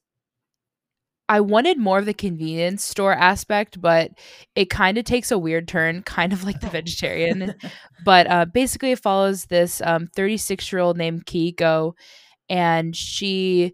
I 1.31 1.39
wanted 1.39 1.77
more 1.77 1.97
of 1.97 2.05
the 2.05 2.13
convenience 2.13 2.83
store 2.83 3.13
aspect, 3.13 3.79
but 3.79 4.11
it 4.53 4.69
kind 4.69 4.97
of 4.97 5.05
takes 5.05 5.31
a 5.31 5.37
weird 5.39 5.65
turn, 5.65 6.03
kind 6.05 6.33
of 6.33 6.43
like 6.43 6.59
the 6.59 6.67
vegetarian. 6.67 7.55
but 8.05 8.27
uh, 8.27 8.45
basically, 8.45 8.91
it 8.91 8.99
follows 8.99 9.45
this 9.45 9.81
36 10.15 10.63
um, 10.65 10.75
year 10.75 10.81
old 10.81 10.97
named 10.97 11.25
Keiko, 11.25 11.93
and 12.49 12.93
she 12.95 13.73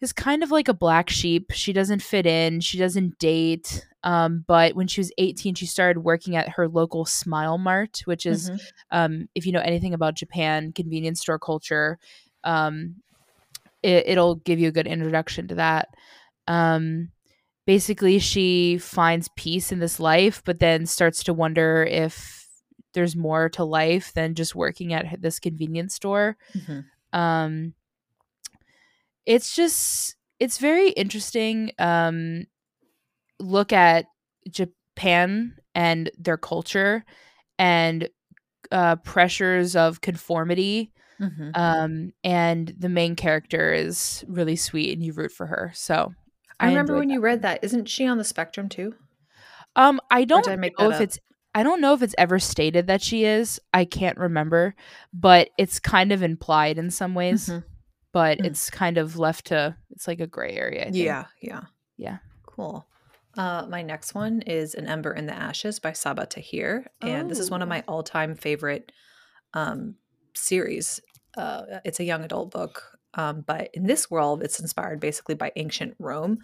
is 0.00 0.12
kind 0.12 0.42
of 0.42 0.50
like 0.50 0.66
a 0.66 0.74
black 0.74 1.10
sheep. 1.10 1.52
She 1.52 1.72
doesn't 1.72 2.02
fit 2.02 2.26
in, 2.26 2.60
she 2.60 2.76
doesn't 2.76 3.18
date. 3.20 3.86
Um, 4.02 4.44
but 4.48 4.74
when 4.74 4.88
she 4.88 5.00
was 5.00 5.12
18, 5.18 5.54
she 5.54 5.66
started 5.66 6.00
working 6.00 6.34
at 6.34 6.48
her 6.48 6.66
local 6.66 7.04
Smile 7.04 7.58
Mart, 7.58 8.00
which 8.06 8.26
is, 8.26 8.50
mm-hmm. 8.50 8.58
um, 8.90 9.28
if 9.34 9.46
you 9.46 9.52
know 9.52 9.60
anything 9.60 9.94
about 9.94 10.16
Japan 10.16 10.72
convenience 10.72 11.20
store 11.20 11.38
culture, 11.38 11.98
um, 12.42 12.96
it, 13.82 14.16
will 14.16 14.36
give 14.36 14.58
you 14.58 14.68
a 14.68 14.72
good 14.72 14.86
introduction 14.86 15.48
to 15.48 15.54
that. 15.56 15.88
Um, 16.46 17.10
basically, 17.66 18.18
she 18.18 18.78
finds 18.78 19.28
peace 19.36 19.72
in 19.72 19.78
this 19.78 20.00
life, 20.00 20.42
but 20.44 20.58
then 20.58 20.86
starts 20.86 21.24
to 21.24 21.32
wonder 21.32 21.84
if 21.84 22.46
there's 22.92 23.14
more 23.14 23.48
to 23.50 23.64
life 23.64 24.12
than 24.14 24.34
just 24.34 24.54
working 24.54 24.92
at 24.92 25.20
this 25.20 25.38
convenience 25.38 25.94
store. 25.94 26.36
Mm-hmm. 26.54 27.18
Um, 27.18 27.74
it's 29.26 29.54
just 29.54 30.16
it's 30.38 30.58
very 30.58 30.90
interesting. 30.90 31.72
Um, 31.78 32.46
look 33.38 33.72
at 33.72 34.06
Japan 34.48 35.56
and 35.74 36.10
their 36.18 36.36
culture 36.36 37.04
and 37.58 38.08
uh, 38.72 38.96
pressures 38.96 39.76
of 39.76 40.00
conformity 40.00 40.92
Mm-hmm. 41.20 41.50
Um, 41.54 42.12
and 42.24 42.74
the 42.78 42.88
main 42.88 43.16
character 43.16 43.72
is 43.72 44.24
really 44.26 44.56
sweet 44.56 44.92
and 44.92 45.04
you 45.04 45.12
root 45.12 45.32
for 45.32 45.46
her. 45.46 45.72
So 45.74 46.14
I, 46.58 46.66
I 46.66 46.68
remember 46.68 46.96
when 46.96 47.08
that. 47.08 47.14
you 47.14 47.20
read 47.20 47.42
that. 47.42 47.62
Isn't 47.62 47.88
she 47.88 48.06
on 48.06 48.18
the 48.18 48.24
spectrum 48.24 48.68
too? 48.68 48.94
Um, 49.76 50.00
I 50.10 50.24
don't 50.24 50.48
I 50.48 50.56
know 50.56 50.68
if 50.88 50.96
up? 50.96 51.00
it's 51.00 51.18
I 51.54 51.62
don't 51.62 51.80
know 51.80 51.94
if 51.94 52.02
it's 52.02 52.14
ever 52.16 52.38
stated 52.38 52.86
that 52.86 53.02
she 53.02 53.24
is. 53.24 53.60
I 53.74 53.84
can't 53.84 54.18
remember, 54.18 54.74
but 55.12 55.50
it's 55.58 55.80
kind 55.80 56.12
of 56.12 56.22
implied 56.22 56.78
in 56.78 56.90
some 56.90 57.14
ways. 57.14 57.48
Mm-hmm. 57.48 57.66
But 58.12 58.38
mm. 58.38 58.46
it's 58.46 58.70
kind 58.70 58.98
of 58.98 59.18
left 59.18 59.46
to 59.46 59.76
it's 59.90 60.08
like 60.08 60.20
a 60.20 60.26
gray 60.26 60.56
area. 60.56 60.88
Yeah, 60.92 61.26
yeah, 61.40 61.62
yeah. 61.96 62.18
Cool. 62.46 62.86
Uh, 63.36 63.66
my 63.68 63.82
next 63.82 64.14
one 64.14 64.42
is 64.42 64.74
An 64.74 64.86
Ember 64.86 65.12
in 65.12 65.26
the 65.26 65.34
Ashes 65.34 65.78
by 65.78 65.92
Sabaa 65.92 66.28
Tahir. 66.28 66.90
And 67.00 67.26
oh. 67.26 67.28
this 67.28 67.38
is 67.38 67.50
one 67.50 67.62
of 67.62 67.68
oh. 67.68 67.70
my 67.70 67.84
all 67.86 68.02
time 68.02 68.34
favorite 68.34 68.90
um, 69.54 69.94
series 70.34 71.00
uh, 71.36 71.62
it's 71.84 72.00
a 72.00 72.04
young 72.04 72.24
adult 72.24 72.50
book, 72.50 72.98
um, 73.14 73.42
but 73.46 73.70
in 73.74 73.84
this 73.86 74.10
world, 74.10 74.42
it's 74.42 74.60
inspired 74.60 75.00
basically 75.00 75.34
by 75.34 75.52
ancient 75.56 75.94
Rome. 75.98 76.38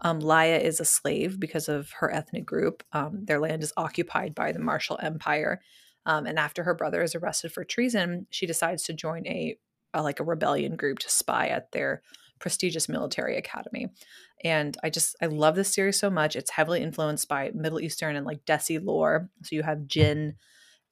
Um, 0.00 0.20
Laia 0.20 0.60
is 0.60 0.80
a 0.80 0.84
slave 0.84 1.40
because 1.40 1.68
of 1.68 1.90
her 1.98 2.12
ethnic 2.12 2.46
group. 2.46 2.84
Um, 2.92 3.24
their 3.24 3.40
land 3.40 3.62
is 3.62 3.72
occupied 3.76 4.34
by 4.34 4.52
the 4.52 4.60
Martial 4.60 4.98
Empire, 5.02 5.60
um, 6.06 6.26
and 6.26 6.38
after 6.38 6.62
her 6.62 6.74
brother 6.74 7.02
is 7.02 7.14
arrested 7.14 7.52
for 7.52 7.64
treason, 7.64 8.26
she 8.30 8.46
decides 8.46 8.84
to 8.84 8.92
join 8.92 9.26
a, 9.26 9.58
a 9.92 10.02
like 10.02 10.20
a 10.20 10.24
rebellion 10.24 10.76
group 10.76 10.98
to 11.00 11.10
spy 11.10 11.48
at 11.48 11.72
their 11.72 12.02
prestigious 12.38 12.88
military 12.88 13.36
academy. 13.36 13.88
And 14.44 14.76
I 14.82 14.90
just 14.90 15.16
I 15.20 15.26
love 15.26 15.56
this 15.56 15.72
series 15.74 15.98
so 15.98 16.10
much. 16.10 16.36
It's 16.36 16.50
heavily 16.50 16.82
influenced 16.82 17.28
by 17.28 17.50
Middle 17.54 17.80
Eastern 17.80 18.16
and 18.16 18.24
like 18.24 18.44
Desi 18.44 18.82
lore. 18.82 19.28
So 19.42 19.56
you 19.56 19.62
have 19.62 19.86
jinn, 19.86 20.36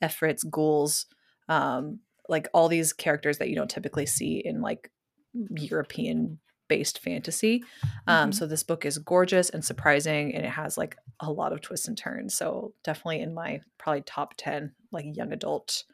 efrits, 0.03 0.49
ghouls, 0.49 1.07
um, 1.49 2.01
like 2.29 2.49
all 2.53 2.69
these 2.69 2.93
characters 2.93 3.39
that 3.39 3.49
you 3.49 3.57
don't 3.57 3.71
typically 3.71 4.07
see 4.07 4.43
in 4.45 4.61
like 4.61 4.91
European 5.33 6.39
based 6.69 6.99
fantasy. 7.01 7.63
Um, 8.07 8.31
mm-hmm. 8.31 8.33
So 8.33 8.47
this 8.47 8.63
book 8.63 8.85
is 8.85 8.99
gorgeous 8.99 9.51
and 9.51 9.65
surprising, 9.65 10.35
and 10.35 10.45
it 10.45 10.51
has 10.51 10.77
like 10.77 10.97
a 11.21 11.31
lot 11.31 11.53
of 11.53 11.61
twists 11.61 11.89
and 11.89 11.97
turns. 11.97 12.35
So 12.35 12.75
definitely 12.85 13.21
in 13.21 13.35
my 13.35 13.61
probably 13.79 14.03
top 14.03 14.35
ten 14.37 14.73
like 14.93 15.17
young 15.17 15.33
adult 15.33 15.85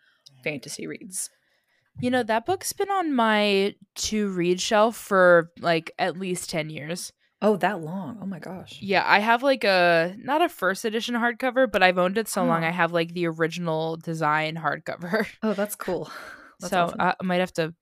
fantasy 0.44 0.86
reads. 0.86 1.30
You 2.00 2.10
know 2.10 2.22
that 2.22 2.46
book's 2.46 2.72
been 2.72 2.90
on 2.90 3.14
my 3.14 3.74
to 3.96 4.28
read 4.30 4.60
shelf 4.60 4.96
for 4.96 5.50
like 5.60 5.92
at 5.98 6.18
least 6.18 6.48
ten 6.50 6.70
years. 6.70 7.12
Oh, 7.44 7.56
that 7.56 7.80
long. 7.80 8.18
Oh 8.22 8.26
my 8.26 8.38
gosh. 8.38 8.78
Yeah, 8.80 9.04
I 9.04 9.18
have 9.18 9.42
like 9.42 9.64
a 9.64 10.14
not 10.16 10.42
a 10.42 10.48
first 10.48 10.84
edition 10.84 11.16
hardcover, 11.16 11.70
but 11.70 11.82
I've 11.82 11.98
owned 11.98 12.16
it 12.16 12.28
so 12.28 12.42
oh. 12.42 12.46
long 12.46 12.62
I 12.62 12.70
have 12.70 12.92
like 12.92 13.12
the 13.12 13.26
original 13.26 13.96
design 13.96 14.56
hardcover. 14.56 15.26
Oh, 15.42 15.52
that's 15.52 15.74
cool. 15.74 16.10
That's 16.60 16.70
so 16.70 16.84
awesome. 16.84 17.00
I 17.00 17.14
might 17.22 17.40
have 17.40 17.52
to 17.54 17.74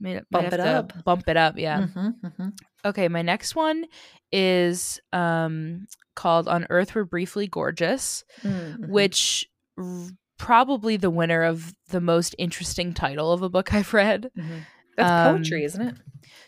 might, 0.00 0.28
bump 0.30 0.50
might 0.50 0.52
it 0.54 0.60
up. 0.60 1.04
Bump 1.04 1.28
it 1.28 1.36
up, 1.36 1.56
yeah. 1.56 1.82
Mm-hmm, 1.82 2.26
mm-hmm. 2.26 2.48
Okay, 2.84 3.06
my 3.06 3.22
next 3.22 3.54
one 3.54 3.84
is 4.32 5.00
um 5.12 5.86
called 6.16 6.48
On 6.48 6.66
Earth 6.68 6.94
We're 6.94 7.04
Briefly 7.04 7.46
Gorgeous, 7.46 8.24
mm-hmm. 8.42 8.90
which 8.90 9.48
r- 9.78 10.08
probably 10.36 10.96
the 10.96 11.10
winner 11.10 11.44
of 11.44 11.74
the 11.90 12.00
most 12.00 12.34
interesting 12.38 12.92
title 12.92 13.32
of 13.32 13.42
a 13.42 13.48
book 13.48 13.72
I've 13.74 13.94
read. 13.94 14.30
That's 15.00 15.28
um, 15.28 15.36
poetry, 15.36 15.64
isn't 15.64 15.82
it? 15.82 15.94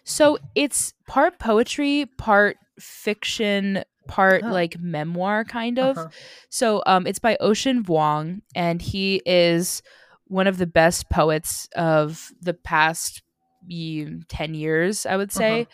So 0.04 0.38
it's 0.54 0.94
part 1.06 1.38
poetry, 1.38 2.06
part 2.18 2.56
fiction, 2.78 3.84
part 4.08 4.42
oh. 4.44 4.50
like 4.50 4.78
memoir 4.80 5.44
kind 5.44 5.78
of. 5.78 5.98
Uh-huh. 5.98 6.08
So 6.48 6.82
um 6.86 7.06
it's 7.06 7.18
by 7.18 7.36
Ocean 7.40 7.84
Vuong 7.84 8.42
and 8.54 8.80
he 8.82 9.22
is 9.24 9.82
one 10.26 10.46
of 10.46 10.58
the 10.58 10.66
best 10.66 11.08
poets 11.10 11.68
of 11.76 12.30
the 12.40 12.54
past 12.54 13.22
10 13.70 14.54
years, 14.54 15.06
I 15.06 15.16
would 15.16 15.32
say. 15.32 15.66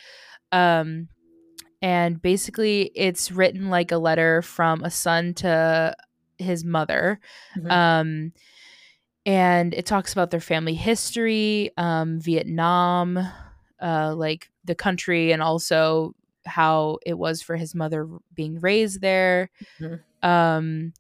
Uh-huh. 0.53 0.61
Um 0.61 1.09
and 1.81 2.21
basically 2.21 2.91
it's 2.95 3.31
written 3.31 3.71
like 3.71 3.93
a 3.93 3.99
letter 3.99 4.43
from 4.43 4.83
a 4.83 4.91
son 4.91 5.35
to 5.35 5.95
his 6.39 6.65
mother. 6.65 7.21
Mm-hmm. 7.57 7.71
Um 7.71 8.33
and 9.29 9.75
it 9.75 9.85
talks 9.85 10.15
about 10.15 10.31
their 10.31 10.41
family 10.41 10.73
history, 10.73 11.71
um, 11.77 12.19
Vietnam, 12.19 13.19
uh, 13.79 14.15
like 14.17 14.51
the 14.65 14.75
country, 14.75 15.33
and 15.33 15.43
also 15.43 16.15
how 16.47 16.97
it 17.05 17.13
was 17.13 17.43
for 17.43 17.55
his 17.55 17.75
mother 17.75 18.09
being 18.33 18.59
raised 18.59 19.03
there. 19.03 19.51
Mm-hmm. 19.79 20.27
Um, 20.27 20.95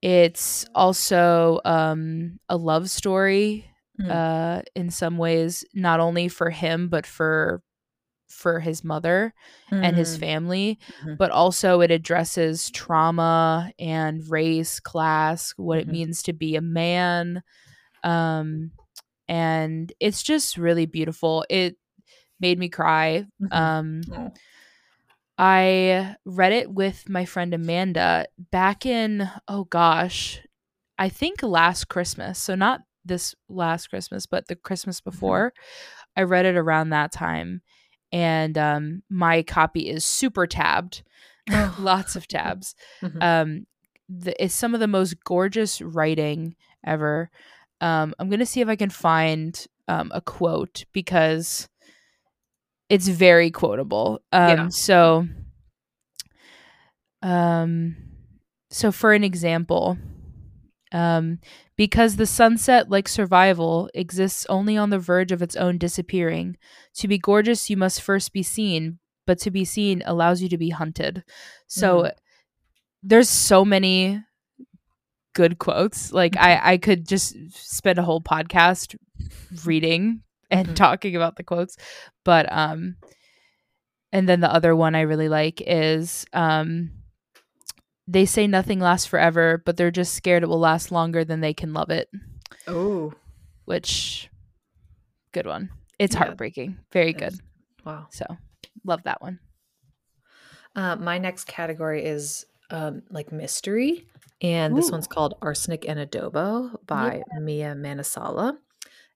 it's 0.00 0.64
also 0.74 1.60
um, 1.66 2.40
a 2.48 2.56
love 2.56 2.88
story 2.88 3.70
mm-hmm. 4.00 4.10
uh, 4.10 4.62
in 4.74 4.88
some 4.88 5.18
ways, 5.18 5.62
not 5.74 6.00
only 6.00 6.28
for 6.28 6.48
him 6.48 6.88
but 6.88 7.04
for 7.04 7.60
for 8.28 8.60
his 8.60 8.84
mother 8.84 9.32
mm-hmm. 9.70 9.82
and 9.82 9.96
his 9.96 10.16
mm. 10.16 10.20
family, 10.20 10.78
mm-hmm. 11.00 11.14
but 11.16 11.30
also 11.30 11.80
it 11.80 11.90
addresses 11.90 12.70
trauma 12.70 13.72
and 13.78 14.28
race, 14.30 14.80
class, 14.80 15.54
what 15.56 15.78
mm-hmm. 15.78 15.90
it 15.90 15.92
means 15.92 16.22
to 16.22 16.32
be 16.32 16.56
a 16.56 16.60
man. 16.60 17.42
Um, 18.02 18.72
and 19.28 19.92
it's 20.00 20.22
just 20.22 20.56
really 20.56 20.86
beautiful. 20.86 21.44
It 21.48 21.76
made 22.40 22.58
me 22.58 22.68
cry. 22.68 23.26
Mm-hmm. 23.42 23.52
Um, 23.52 24.00
oh. 24.12 24.32
I 25.38 26.16
read 26.24 26.52
it 26.52 26.70
with 26.70 27.08
my 27.08 27.24
friend 27.24 27.52
Amanda 27.52 28.26
back 28.50 28.86
in, 28.86 29.28
oh 29.48 29.64
gosh, 29.64 30.40
I 30.98 31.08
think 31.10 31.42
last 31.42 31.88
Christmas. 31.88 32.38
So, 32.38 32.54
not 32.54 32.80
this 33.04 33.34
last 33.48 33.88
Christmas, 33.88 34.26
but 34.26 34.48
the 34.48 34.56
Christmas 34.56 35.00
mm-hmm. 35.00 35.10
before. 35.10 35.52
I 36.16 36.22
read 36.22 36.46
it 36.46 36.56
around 36.56 36.90
that 36.90 37.12
time 37.12 37.60
and 38.12 38.56
um, 38.56 39.02
my 39.08 39.42
copy 39.42 39.88
is 39.88 40.04
super 40.04 40.46
tabbed, 40.46 41.02
lots 41.78 42.16
of 42.16 42.26
tabs. 42.28 42.74
Mm-hmm. 43.02 43.22
Um, 43.22 43.66
the, 44.08 44.40
it's 44.42 44.54
some 44.54 44.72
of 44.72 44.78
the 44.78 44.86
most 44.86 45.16
gorgeous 45.24 45.82
writing 45.82 46.54
ever. 46.86 47.28
Um, 47.80 48.14
I'm 48.18 48.30
gonna 48.30 48.46
see 48.46 48.60
if 48.60 48.68
I 48.68 48.76
can 48.76 48.90
find 48.90 49.66
um, 49.88 50.12
a 50.14 50.20
quote 50.20 50.84
because 50.92 51.68
it's 52.88 53.08
very 53.08 53.50
quotable. 53.50 54.20
Um, 54.32 54.48
yeah. 54.48 54.68
So, 54.70 55.26
um, 57.22 57.96
so 58.70 58.92
for 58.92 59.12
an 59.12 59.24
example, 59.24 59.98
um, 60.92 61.38
because 61.76 62.16
the 62.16 62.26
sunset, 62.26 62.90
like 62.90 63.08
survival, 63.08 63.90
exists 63.94 64.46
only 64.48 64.76
on 64.76 64.90
the 64.90 64.98
verge 64.98 65.32
of 65.32 65.42
its 65.42 65.56
own 65.56 65.78
disappearing. 65.78 66.56
To 66.96 67.08
be 67.08 67.18
gorgeous, 67.18 67.68
you 67.68 67.76
must 67.76 68.00
first 68.00 68.32
be 68.32 68.42
seen, 68.42 68.98
but 69.26 69.38
to 69.40 69.50
be 69.50 69.64
seen 69.64 70.02
allows 70.06 70.40
you 70.40 70.48
to 70.48 70.58
be 70.58 70.70
hunted. 70.70 71.22
So 71.66 71.98
mm-hmm. 71.98 72.16
there's 73.02 73.28
so 73.28 73.64
many 73.64 74.22
good 75.34 75.58
quotes. 75.58 76.12
Like 76.12 76.36
I, 76.38 76.54
mm-hmm. 76.54 76.68
I 76.68 76.76
could 76.78 77.06
just 77.06 77.36
spend 77.52 77.98
a 77.98 78.02
whole 78.02 78.22
podcast 78.22 78.96
reading 79.64 80.22
and 80.50 80.68
mm-hmm. 80.68 80.74
talking 80.74 81.14
about 81.14 81.36
the 81.36 81.44
quotes. 81.44 81.76
But 82.24 82.50
um 82.50 82.96
and 84.12 84.28
then 84.28 84.40
the 84.40 84.52
other 84.52 84.74
one 84.74 84.94
I 84.94 85.02
really 85.02 85.28
like 85.28 85.62
is 85.64 86.24
um 86.32 86.90
they 88.08 88.24
say 88.24 88.46
nothing 88.46 88.78
lasts 88.80 89.06
forever, 89.06 89.62
but 89.64 89.76
they're 89.76 89.90
just 89.90 90.14
scared 90.14 90.42
it 90.42 90.48
will 90.48 90.60
last 90.60 90.92
longer 90.92 91.24
than 91.24 91.40
they 91.40 91.54
can 91.54 91.72
love 91.72 91.90
it. 91.90 92.08
Oh. 92.66 93.12
Which 93.64 94.30
good 95.32 95.46
one. 95.46 95.70
it's 95.98 96.14
Yeah, 96.14 96.24
heartbreaking. 96.24 96.78
Very 96.92 97.10
it 97.10 97.18
good. 97.18 97.32
is. 97.32 97.42
Wow. 97.84 98.06
So 98.10 98.24
love 98.84 99.02
that 99.04 99.20
one. 99.20 99.40
Uh, 100.74 100.96
my 100.96 101.18
next 101.18 101.46
category 101.46 102.04
is 102.04 102.44
um, 102.70 103.02
like 103.10 103.32
mystery, 103.32 104.06
and 104.42 104.76
this 104.76 104.90
one's 104.90 105.06
called 105.06 105.34
Arsenic 105.40 105.88
and 105.88 105.98
Adobo 105.98 106.76
by 106.86 107.22
Mia 107.40 107.74
Manansala. 107.74 108.58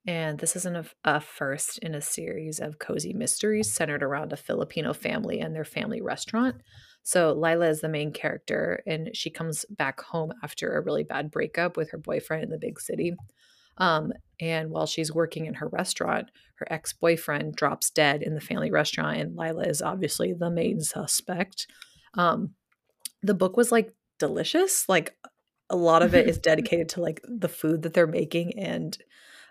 And 0.07 0.39
this 0.39 0.57
is 0.57 0.65
an, 0.65 0.77
a, 0.77 0.85
a 1.05 1.21
first 1.21 1.79
in 1.79 1.95
a 1.95 2.01
series 2.01 2.59
of 2.59 2.79
cozy 2.79 3.13
mysteries 3.13 3.73
centered 3.75 4.03
around 4.03 4.33
a 4.33 4.37
Filipino 4.37 4.95
family 4.95 5.41
and 5.41 5.55
their 5.55 5.65
family 5.65 6.01
restaurant. 6.01 6.57
So 7.11 7.33
Lila 7.33 7.69
is 7.69 7.81
the 7.81 7.89
main 7.89 8.13
character, 8.13 8.85
and 8.87 9.11
she 9.17 9.31
comes 9.31 9.65
back 9.69 10.01
home 10.01 10.33
after 10.45 10.77
a 10.77 10.81
really 10.81 11.03
bad 11.03 11.33
breakup 11.33 11.77
with 11.77 11.91
her 11.91 11.99
boyfriend 11.99 12.45
in 12.45 12.51
the 12.51 12.57
big 12.57 12.79
city. 12.79 13.17
Um, 13.79 14.13
and 14.39 14.71
while 14.71 14.87
she's 14.87 15.13
working 15.13 15.47
in 15.47 15.55
her 15.55 15.67
restaurant, 15.67 16.31
her 16.61 16.73
ex 16.73 16.93
boyfriend 16.93 17.57
drops 17.57 17.91
dead 17.91 18.23
in 18.23 18.37
the 18.37 18.41
family 18.41 18.71
restaurant, 18.71 19.19
and 19.19 19.37
Lila 19.37 19.65
is 19.65 19.83
obviously 19.83 20.33
the 20.33 20.51
main 20.51 20.83
suspect. 20.83 21.67
Um, 22.15 22.55
the 23.25 23.35
book 23.35 23.57
was 23.57 23.73
like 23.73 23.93
delicious. 24.21 24.89
Like 24.89 25.17
a 25.69 25.75
lot 25.75 26.03
of 26.03 26.15
it 26.15 26.29
is 26.29 26.39
dedicated 26.51 26.91
to 26.91 27.01
like 27.01 27.21
the 27.25 27.49
food 27.49 27.83
that 27.83 27.93
they're 27.93 28.07
making 28.07 28.57
and 28.57 28.97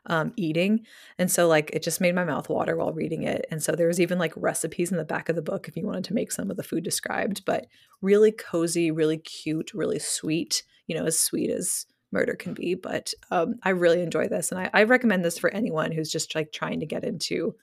um, 0.06 0.34
eating. 0.36 0.86
And 1.18 1.32
so 1.32 1.48
like 1.48 1.70
it 1.74 1.84
just 1.84 2.02
made 2.02 2.16
my 2.16 2.24
mouth 2.24 2.50
water 2.50 2.76
while 2.76 2.94
reading 2.94 3.24
it. 3.24 3.46
And 3.52 3.62
so 3.62 3.74
there 3.74 3.88
was 3.88 4.00
even 4.00 4.18
like 4.18 4.34
recipes 4.36 4.92
in 4.92 4.98
the 4.98 5.06
back 5.06 5.30
of 5.30 5.36
the 5.36 5.42
book 5.42 5.68
if 5.68 5.76
you 5.76 5.86
wanted 5.86 6.06
to 6.06 6.14
make 6.14 6.32
some 6.32 6.50
of 6.50 6.58
the 6.58 6.64
food 6.64 6.84
described, 6.84 7.46
but 7.46 7.68
really 8.02 8.32
cozy, 8.32 8.92
really 8.92 9.18
cute, 9.18 9.72
really 9.74 10.00
sweet, 10.00 10.64
you 10.88 10.98
know, 10.98 11.06
as 11.06 11.20
sweet 11.20 11.50
as 11.50 11.86
murder 12.12 12.36
can 12.36 12.54
be. 12.54 12.76
But 12.76 13.14
um, 13.32 13.56
I 13.64 13.70
really 13.70 14.02
enjoy 14.02 14.28
this. 14.28 14.52
And 14.52 14.60
I, 14.60 14.70
I 14.74 14.84
recommend 14.84 15.24
this 15.24 15.38
for 15.38 15.50
anyone 15.54 15.92
who's 15.92 16.12
just 16.12 16.34
like 16.36 16.52
trying 16.52 16.80
to 16.80 16.86
get 16.86 17.04
into 17.04 17.56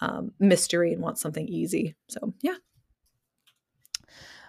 um, 0.00 0.32
mystery 0.38 0.92
and 0.92 1.02
wants 1.02 1.20
something 1.20 1.48
easy. 1.48 1.96
So 2.08 2.34
yeah. 2.40 2.56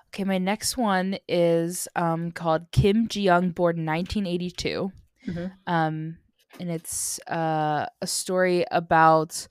Okay, 0.09 0.23
my 0.23 0.39
next 0.39 0.75
one 0.75 1.17
is 1.27 1.87
um, 1.95 2.31
called 2.31 2.71
Kim 2.71 3.07
Ji 3.07 3.21
Young, 3.21 3.51
born 3.51 3.77
in 3.77 3.85
1982. 3.85 4.91
Mhm. 5.27 5.51
Um, 5.67 6.17
and 6.59 6.69
it's 6.69 7.19
uh, 7.27 7.85
a 8.01 8.07
story 8.07 8.65
about. 8.71 9.47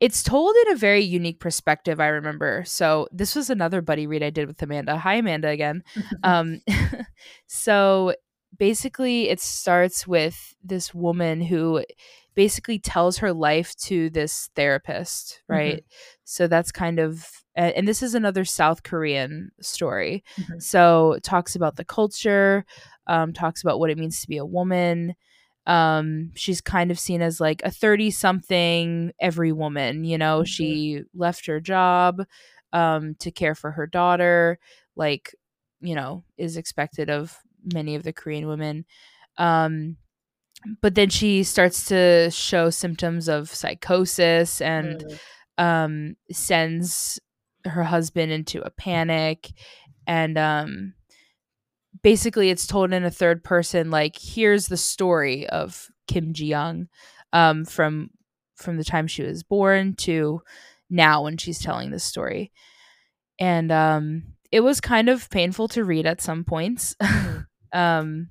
It's 0.00 0.22
told 0.22 0.54
in 0.66 0.72
a 0.72 0.76
very 0.76 1.02
unique 1.02 1.38
perspective. 1.40 2.00
I 2.00 2.08
remember. 2.08 2.64
So 2.66 3.08
this 3.12 3.34
was 3.34 3.48
another 3.48 3.80
buddy 3.80 4.06
read 4.06 4.22
I 4.22 4.30
did 4.30 4.48
with 4.48 4.60
Amanda. 4.60 4.98
Hi, 4.98 5.14
Amanda, 5.14 5.48
again. 5.48 5.82
Um, 6.24 6.60
so 7.46 8.14
basically, 8.58 9.28
it 9.28 9.40
starts 9.40 10.06
with 10.06 10.54
this 10.62 10.92
woman 10.94 11.40
who 11.40 11.84
basically 12.34 12.78
tells 12.78 13.18
her 13.18 13.32
life 13.32 13.74
to 13.76 14.10
this 14.10 14.50
therapist, 14.56 15.42
right? 15.48 15.84
So 16.24 16.46
that's 16.48 16.72
kind 16.72 16.98
of, 16.98 17.28
and 17.54 17.86
this 17.86 18.02
is 18.02 18.14
another 18.14 18.44
South 18.44 18.82
Korean 18.82 19.52
story. 19.60 20.24
Mhm. 20.36 20.60
So 20.60 21.12
it 21.12 21.22
talks 21.22 21.54
about 21.54 21.76
the 21.76 21.84
culture, 21.84 22.64
um, 23.06 23.32
talks 23.32 23.62
about 23.62 23.78
what 23.78 23.90
it 23.90 23.98
means 23.98 24.20
to 24.20 24.28
be 24.28 24.38
a 24.38 24.44
woman. 24.44 25.14
Um, 25.66 26.30
she's 26.34 26.60
kind 26.60 26.90
of 26.90 26.98
seen 26.98 27.22
as 27.22 27.40
like 27.40 27.62
a 27.64 27.70
30 27.70 28.10
something 28.10 29.12
every 29.18 29.52
woman, 29.52 30.04
you 30.04 30.18
know, 30.18 30.40
Mhm. 30.40 30.46
she 30.46 31.00
left 31.14 31.46
her 31.46 31.60
job 31.60 32.22
um, 32.72 33.14
to 33.20 33.30
care 33.30 33.54
for 33.54 33.70
her 33.70 33.86
daughter, 33.86 34.58
like, 34.96 35.34
you 35.80 35.94
know, 35.94 36.24
is 36.36 36.56
expected 36.56 37.08
of 37.08 37.38
many 37.72 37.94
of 37.94 38.02
the 38.02 38.12
Korean 38.12 38.46
women. 38.46 38.84
Um, 39.38 39.96
but 40.80 40.94
then 40.94 41.08
she 41.10 41.44
starts 41.44 41.86
to 41.86 42.30
show 42.30 42.70
symptoms 42.70 43.28
of 43.28 43.48
psychosis 43.48 44.60
and 44.60 45.04
Mm. 45.04 45.18
um, 45.58 46.16
sends 46.32 47.20
her 47.64 47.84
husband 47.84 48.32
into 48.32 48.60
a 48.62 48.70
panic 48.70 49.52
and 50.06 50.36
um, 50.36 50.94
basically 52.02 52.50
it's 52.50 52.66
told 52.66 52.92
in 52.92 53.04
a 53.04 53.10
third 53.10 53.42
person 53.44 53.90
like 53.90 54.16
here's 54.20 54.66
the 54.66 54.76
story 54.76 55.46
of 55.48 55.88
kim 56.06 56.32
ji-young 56.32 56.88
um, 57.32 57.64
from 57.64 58.10
from 58.56 58.76
the 58.76 58.84
time 58.84 59.06
she 59.06 59.22
was 59.22 59.42
born 59.42 59.94
to 59.94 60.40
now 60.90 61.22
when 61.22 61.36
she's 61.36 61.58
telling 61.58 61.90
this 61.90 62.04
story 62.04 62.52
and 63.40 63.72
um, 63.72 64.22
it 64.52 64.60
was 64.60 64.80
kind 64.80 65.08
of 65.08 65.28
painful 65.30 65.66
to 65.68 65.84
read 65.84 66.06
at 66.06 66.20
some 66.20 66.44
points 66.44 66.94
Mhm. 67.02 67.46
um, 67.72 68.30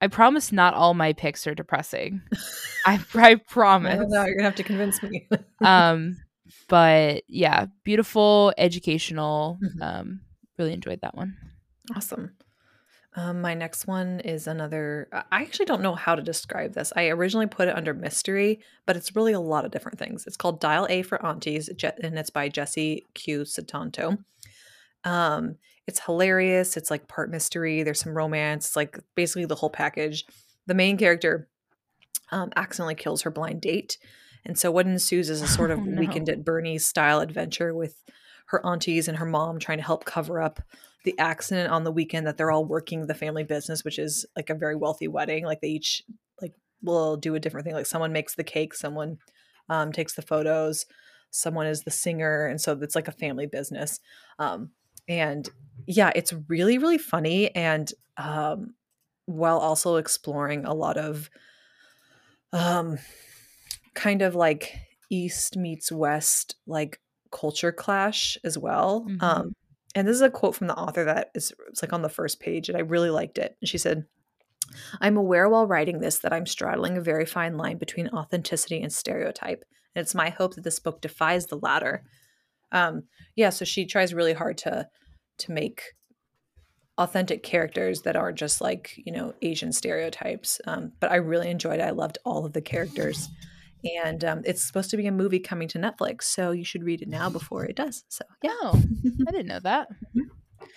i 0.00 0.06
promise 0.06 0.52
not 0.52 0.74
all 0.74 0.94
my 0.94 1.12
picks 1.12 1.46
are 1.46 1.54
depressing 1.54 2.20
i, 2.86 2.94
I 3.14 3.30
I 3.30 3.34
promise 3.36 4.04
know. 4.08 4.24
You're 4.24 4.34
gonna 4.36 4.44
have 4.48 4.54
to 4.56 4.62
convince 4.62 5.02
me. 5.02 5.28
um 5.60 6.16
but 6.68 7.22
yeah 7.28 7.66
beautiful 7.84 8.52
educational 8.58 9.58
Mhm. 9.62 9.82
um 9.82 10.20
really 10.58 10.72
enjoyed 10.72 11.00
that 11.02 11.16
one 11.16 11.36
Awesome. 11.94 12.32
Um, 13.16 13.40
my 13.40 13.54
next 13.54 13.86
one 13.86 14.18
is 14.20 14.48
another. 14.48 15.08
I 15.12 15.42
actually 15.42 15.66
don't 15.66 15.82
know 15.82 15.94
how 15.94 16.16
to 16.16 16.22
describe 16.22 16.74
this. 16.74 16.92
I 16.96 17.08
originally 17.08 17.46
put 17.46 17.68
it 17.68 17.76
under 17.76 17.94
mystery, 17.94 18.58
but 18.86 18.96
it's 18.96 19.14
really 19.14 19.32
a 19.32 19.40
lot 19.40 19.64
of 19.64 19.70
different 19.70 19.98
things. 20.00 20.26
It's 20.26 20.36
called 20.36 20.60
Dial 20.60 20.86
A 20.90 21.02
for 21.02 21.24
Aunties, 21.24 21.68
and 21.68 22.18
it's 22.18 22.30
by 22.30 22.48
Jesse 22.48 23.06
Q. 23.14 23.42
Sutanto. 23.42 24.18
Um, 25.04 25.56
it's 25.86 26.00
hilarious. 26.00 26.76
It's 26.76 26.90
like 26.90 27.06
part 27.06 27.30
mystery. 27.30 27.82
There's 27.84 28.00
some 28.00 28.16
romance. 28.16 28.66
It's 28.68 28.76
like 28.76 28.98
basically 29.14 29.44
the 29.44 29.54
whole 29.54 29.70
package. 29.70 30.24
The 30.66 30.74
main 30.74 30.96
character 30.96 31.48
um, 32.32 32.50
accidentally 32.56 32.94
kills 32.96 33.22
her 33.22 33.30
blind 33.30 33.60
date, 33.60 33.96
and 34.44 34.58
so 34.58 34.72
what 34.72 34.86
ensues 34.86 35.30
is 35.30 35.40
a 35.40 35.46
sort 35.46 35.70
of 35.70 35.78
Oh, 35.82 35.84
no. 35.84 36.00
weekend 36.00 36.28
at 36.28 36.44
Bernie's 36.44 36.84
style 36.84 37.20
adventure 37.20 37.72
with 37.74 38.02
her 38.46 38.64
aunties 38.66 39.06
and 39.06 39.18
her 39.18 39.26
mom 39.26 39.58
trying 39.60 39.78
to 39.78 39.84
help 39.84 40.04
cover 40.04 40.40
up 40.40 40.60
the 41.04 41.18
accident 41.18 41.70
on 41.70 41.84
the 41.84 41.92
weekend 41.92 42.26
that 42.26 42.36
they're 42.36 42.50
all 42.50 42.64
working 42.64 43.06
the 43.06 43.14
family 43.14 43.44
business, 43.44 43.84
which 43.84 43.98
is 43.98 44.26
like 44.36 44.50
a 44.50 44.54
very 44.54 44.74
wealthy 44.74 45.08
wedding. 45.08 45.44
Like 45.44 45.60
they 45.60 45.68
each 45.68 46.02
like 46.40 46.54
will 46.82 47.16
do 47.16 47.34
a 47.34 47.40
different 47.40 47.64
thing. 47.64 47.74
Like 47.74 47.86
someone 47.86 48.12
makes 48.12 48.34
the 48.34 48.44
cake, 48.44 48.74
someone 48.74 49.18
um, 49.68 49.92
takes 49.92 50.14
the 50.14 50.22
photos, 50.22 50.86
someone 51.30 51.66
is 51.66 51.82
the 51.82 51.90
singer, 51.90 52.46
and 52.46 52.60
so 52.60 52.78
it's 52.80 52.94
like 52.94 53.08
a 53.08 53.12
family 53.12 53.46
business. 53.46 54.00
Um, 54.38 54.70
and 55.06 55.48
yeah, 55.86 56.10
it's 56.14 56.32
really 56.48 56.78
really 56.78 56.98
funny 56.98 57.54
and 57.54 57.92
um, 58.16 58.74
while 59.26 59.58
also 59.58 59.96
exploring 59.96 60.64
a 60.64 60.74
lot 60.74 60.96
of 60.96 61.28
um, 62.52 62.98
kind 63.94 64.22
of 64.22 64.34
like 64.34 64.74
East 65.10 65.56
meets 65.56 65.90
West 65.90 66.56
like 66.66 67.00
culture 67.30 67.72
clash 67.72 68.38
as 68.44 68.56
well. 68.56 69.06
Mhm. 69.08 69.22
Um, 69.22 69.56
and 69.94 70.06
this 70.06 70.16
is 70.16 70.22
a 70.22 70.30
quote 70.30 70.54
from 70.54 70.66
the 70.66 70.76
author 70.76 71.04
that 71.04 71.30
is 71.34 71.52
it's 71.68 71.82
like 71.82 71.92
on 71.92 72.02
the 72.02 72.08
first 72.08 72.40
page, 72.40 72.68
and 72.68 72.76
I 72.76 72.80
really 72.80 73.10
liked 73.10 73.38
it. 73.38 73.56
And 73.60 73.68
she 73.68 73.78
said, 73.78 74.04
I'm 75.00 75.16
aware 75.16 75.48
while 75.48 75.66
writing 75.66 76.00
this 76.00 76.18
that 76.18 76.32
I'm 76.32 76.46
straddling 76.46 76.96
a 76.96 77.02
very 77.02 77.26
fine 77.26 77.56
line 77.56 77.78
between 77.78 78.08
authenticity 78.08 78.82
and 78.82 78.92
stereotype. 78.92 79.64
And 79.94 80.02
it's 80.02 80.14
my 80.14 80.30
hope 80.30 80.54
that 80.54 80.64
this 80.64 80.78
book 80.78 81.00
defies 81.00 81.46
the 81.46 81.58
latter. 81.58 82.04
Um, 82.72 83.04
yeah, 83.36 83.50
so 83.50 83.64
she 83.64 83.86
tries 83.86 84.14
really 84.14 84.32
hard 84.32 84.58
to 84.58 84.88
to 85.38 85.52
make 85.52 85.82
authentic 86.96 87.42
characters 87.42 88.02
that 88.02 88.16
aren't 88.16 88.38
just 88.38 88.60
like, 88.60 88.94
you 88.96 89.12
know, 89.12 89.34
Asian 89.42 89.72
stereotypes. 89.72 90.60
Um, 90.66 90.92
but 91.00 91.10
I 91.10 91.16
really 91.16 91.50
enjoyed 91.50 91.80
it. 91.80 91.84
I 91.84 91.90
loved 91.90 92.18
all 92.24 92.46
of 92.46 92.52
the 92.52 92.62
characters. 92.62 93.28
And 93.84 94.24
um, 94.24 94.42
it's 94.44 94.62
supposed 94.62 94.90
to 94.90 94.96
be 94.96 95.06
a 95.06 95.12
movie 95.12 95.40
coming 95.40 95.68
to 95.68 95.78
Netflix, 95.78 96.22
so 96.24 96.52
you 96.52 96.64
should 96.64 96.84
read 96.84 97.02
it 97.02 97.08
now 97.08 97.28
before 97.28 97.64
it 97.64 97.76
does. 97.76 98.04
So 98.08 98.24
yeah. 98.42 98.50
Oh, 98.62 98.82
I 99.28 99.30
didn't 99.30 99.48
know 99.48 99.60
that. 99.60 99.88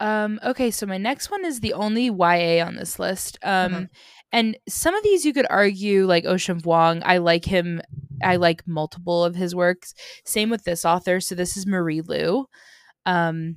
Um, 0.00 0.40
okay, 0.44 0.70
so 0.72 0.86
my 0.86 0.98
next 0.98 1.30
one 1.30 1.44
is 1.44 1.60
the 1.60 1.72
only 1.72 2.06
YA 2.06 2.64
on 2.66 2.74
this 2.74 2.98
list. 2.98 3.38
Um, 3.42 3.72
Uh-huh. 3.74 3.84
and 4.32 4.58
some 4.68 4.94
of 4.94 5.04
these 5.04 5.24
you 5.24 5.32
could 5.32 5.46
argue, 5.48 6.04
like 6.06 6.24
Ocean 6.24 6.60
Vuong, 6.60 7.00
I 7.04 7.18
like 7.18 7.44
him. 7.44 7.80
I 8.22 8.36
like 8.36 8.66
multiple 8.66 9.24
of 9.24 9.36
his 9.36 9.54
works. 9.54 9.94
Same 10.24 10.50
with 10.50 10.64
this 10.64 10.84
author. 10.84 11.20
So 11.20 11.34
this 11.36 11.56
is 11.56 11.66
Marie 11.66 12.00
Lu, 12.00 12.46
um, 13.06 13.56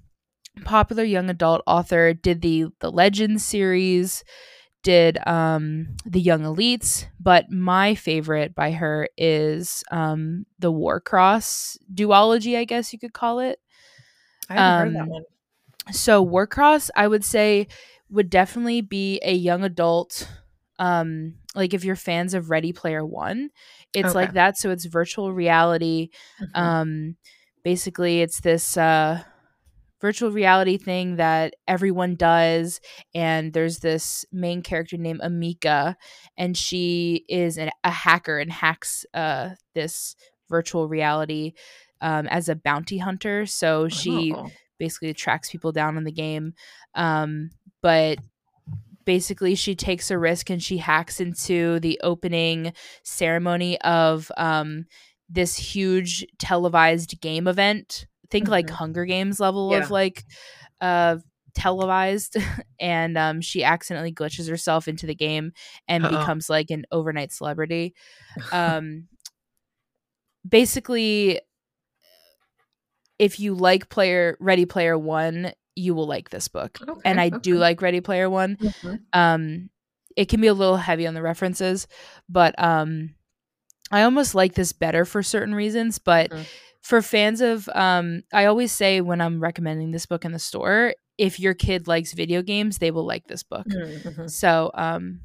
popular 0.64 1.04
young 1.04 1.30
adult 1.30 1.64
author. 1.66 2.14
Did 2.14 2.42
the 2.42 2.66
the 2.82 2.92
Legends 2.92 3.44
series, 3.44 4.24
did 4.88 5.18
um 5.28 5.96
the 6.06 6.22
Young 6.22 6.42
Elites, 6.44 7.06
but 7.20 7.52
my 7.52 7.96
favorite 7.96 8.56
by 8.56 8.72
her 8.72 9.10
is 9.18 9.84
um 9.92 10.46
the 10.60 10.72
Warcross 10.72 11.78
duology. 11.94 12.58
I 12.58 12.66
guess 12.66 12.94
you 12.94 13.00
could 13.00 13.14
call 13.14 13.40
it. 13.40 13.60
I 14.50 14.56
haven't 14.56 14.74
heard 14.78 14.90
Um, 14.90 14.94
that 14.96 15.08
one. 15.08 15.24
So 15.92 16.26
Warcross, 16.26 16.90
I 16.96 17.08
would 17.08 17.24
say, 17.26 17.68
would 18.10 18.30
definitely 18.30 18.82
be 18.82 19.20
a 19.24 19.34
young 19.34 19.64
adult. 19.64 20.28
Um, 20.80 21.36
like 21.56 21.74
if 21.74 21.84
you're 21.84 21.96
fans 21.96 22.34
of 22.34 22.50
Ready 22.50 22.74
Player 22.74 23.06
One, 23.06 23.50
it's 23.94 24.14
like 24.16 24.34
that. 24.34 24.58
So 24.58 24.70
it's 24.72 24.86
virtual 24.86 25.34
reality. 25.34 26.10
Mhm. 26.42 26.56
Um, 26.60 27.16
basically, 27.64 28.22
it's 28.22 28.42
this 28.42 28.78
uh, 28.78 29.24
virtual 30.00 30.32
reality 30.32 30.78
thing 30.78 31.16
that 31.16 31.54
everyone 31.68 32.16
does 32.16 32.80
and 33.16 33.54
there's 33.54 33.80
this 33.80 34.26
main 34.32 34.62
character 34.62 34.98
named 34.98 35.22
Emika 35.22 35.96
and 36.38 36.56
she 36.56 37.26
is 37.28 37.58
an, 37.58 37.72
a 37.84 37.92
hacker 37.92 38.38
and 38.38 38.52
hacks 38.52 39.06
uh, 39.14 39.50
this 39.74 40.16
virtual 40.50 40.88
reality 40.88 41.54
um, 42.02 42.28
as 42.28 42.48
a 42.48 42.56
bounty 42.56 43.00
hunter 43.00 43.46
so 43.46 43.88
she 43.88 44.34
Oh. 44.36 44.50
basically 44.78 45.14
tracks 45.14 45.50
people 45.50 45.72
down 45.72 45.98
in 45.98 46.04
the 46.04 46.12
game 46.12 46.54
um, 46.94 47.50
but 47.82 48.20
basically 49.06 49.56
she 49.56 49.74
takes 49.76 50.12
a 50.12 50.18
risk 50.18 50.50
and 50.50 50.62
she 50.62 50.78
hacks 50.78 51.20
into 51.20 51.80
the 51.80 52.00
opening 52.04 52.74
ceremony 53.04 53.80
of 53.82 54.32
um, 54.38 54.86
this 55.30 55.56
huge 55.58 56.26
televised 56.40 57.20
game 57.22 57.48
event 57.48 58.06
think 58.30 58.48
like 58.48 58.70
Mhm. 58.70 58.74
hunger 58.74 59.06
games 59.06 59.40
level 59.40 59.72
Yeah. 59.72 59.84
of 59.86 59.92
like 59.92 60.24
uh 60.82 61.18
televised 61.54 62.38
and 62.80 63.18
um 63.18 63.42
she 63.42 63.64
accidentally 63.64 64.14
glitches 64.14 64.48
herself 64.50 64.88
into 64.88 65.08
the 65.08 65.16
game 65.16 65.52
and 65.88 66.04
Uh-oh. 66.04 66.20
becomes 66.20 66.50
like 66.50 66.70
an 66.70 66.84
overnight 66.92 67.32
celebrity 67.32 67.96
um 68.52 69.08
basically 70.48 71.40
if 73.20 73.40
you 73.40 73.54
like 73.54 73.90
player 73.90 74.38
ready 74.40 74.66
player 74.66 74.98
one 74.98 75.52
you 75.76 75.94
will 75.94 76.08
like 76.08 76.30
this 76.30 76.48
book 76.48 76.80
Okay, 76.88 77.02
and 77.06 77.20
i 77.20 77.30
okay. 77.30 77.40
do 77.40 77.58
like 77.58 77.82
ready 77.82 78.02
player 78.02 78.30
one 78.30 78.58
Mhm. 78.62 79.00
um 79.14 79.70
it 80.16 80.30
can 80.30 80.42
be 80.42 80.48
a 80.48 80.54
little 80.54 80.78
heavy 80.78 81.06
on 81.08 81.14
the 81.14 81.22
references 81.22 81.88
but 82.30 82.54
um 82.62 83.14
i 83.92 84.04
almost 84.04 84.36
like 84.36 84.54
this 84.54 84.74
better 84.74 85.06
for 85.06 85.22
certain 85.24 85.56
reasons 85.56 85.98
but 86.00 86.32
Mhm. 86.32 86.46
For 86.82 87.02
fans 87.02 87.42
of 87.42 87.68
um 87.76 88.22
i 88.34 88.46
always 88.46 88.72
say 88.72 89.02
when 89.02 89.20
i'm 89.22 89.40
recommending 89.40 89.92
this 89.92 90.06
book 90.06 90.24
in 90.26 90.32
the 90.32 90.40
store 90.40 90.94
if 91.18 91.40
your 91.40 91.54
kid 91.54 91.88
likes 91.88 92.14
video 92.14 92.42
games 92.42 92.78
they 92.78 92.92
will 92.92 93.06
like 93.06 93.28
this 93.28 93.44
book 93.44 93.66
Mhm. 93.68 94.30
so 94.30 94.72
um 94.74 95.22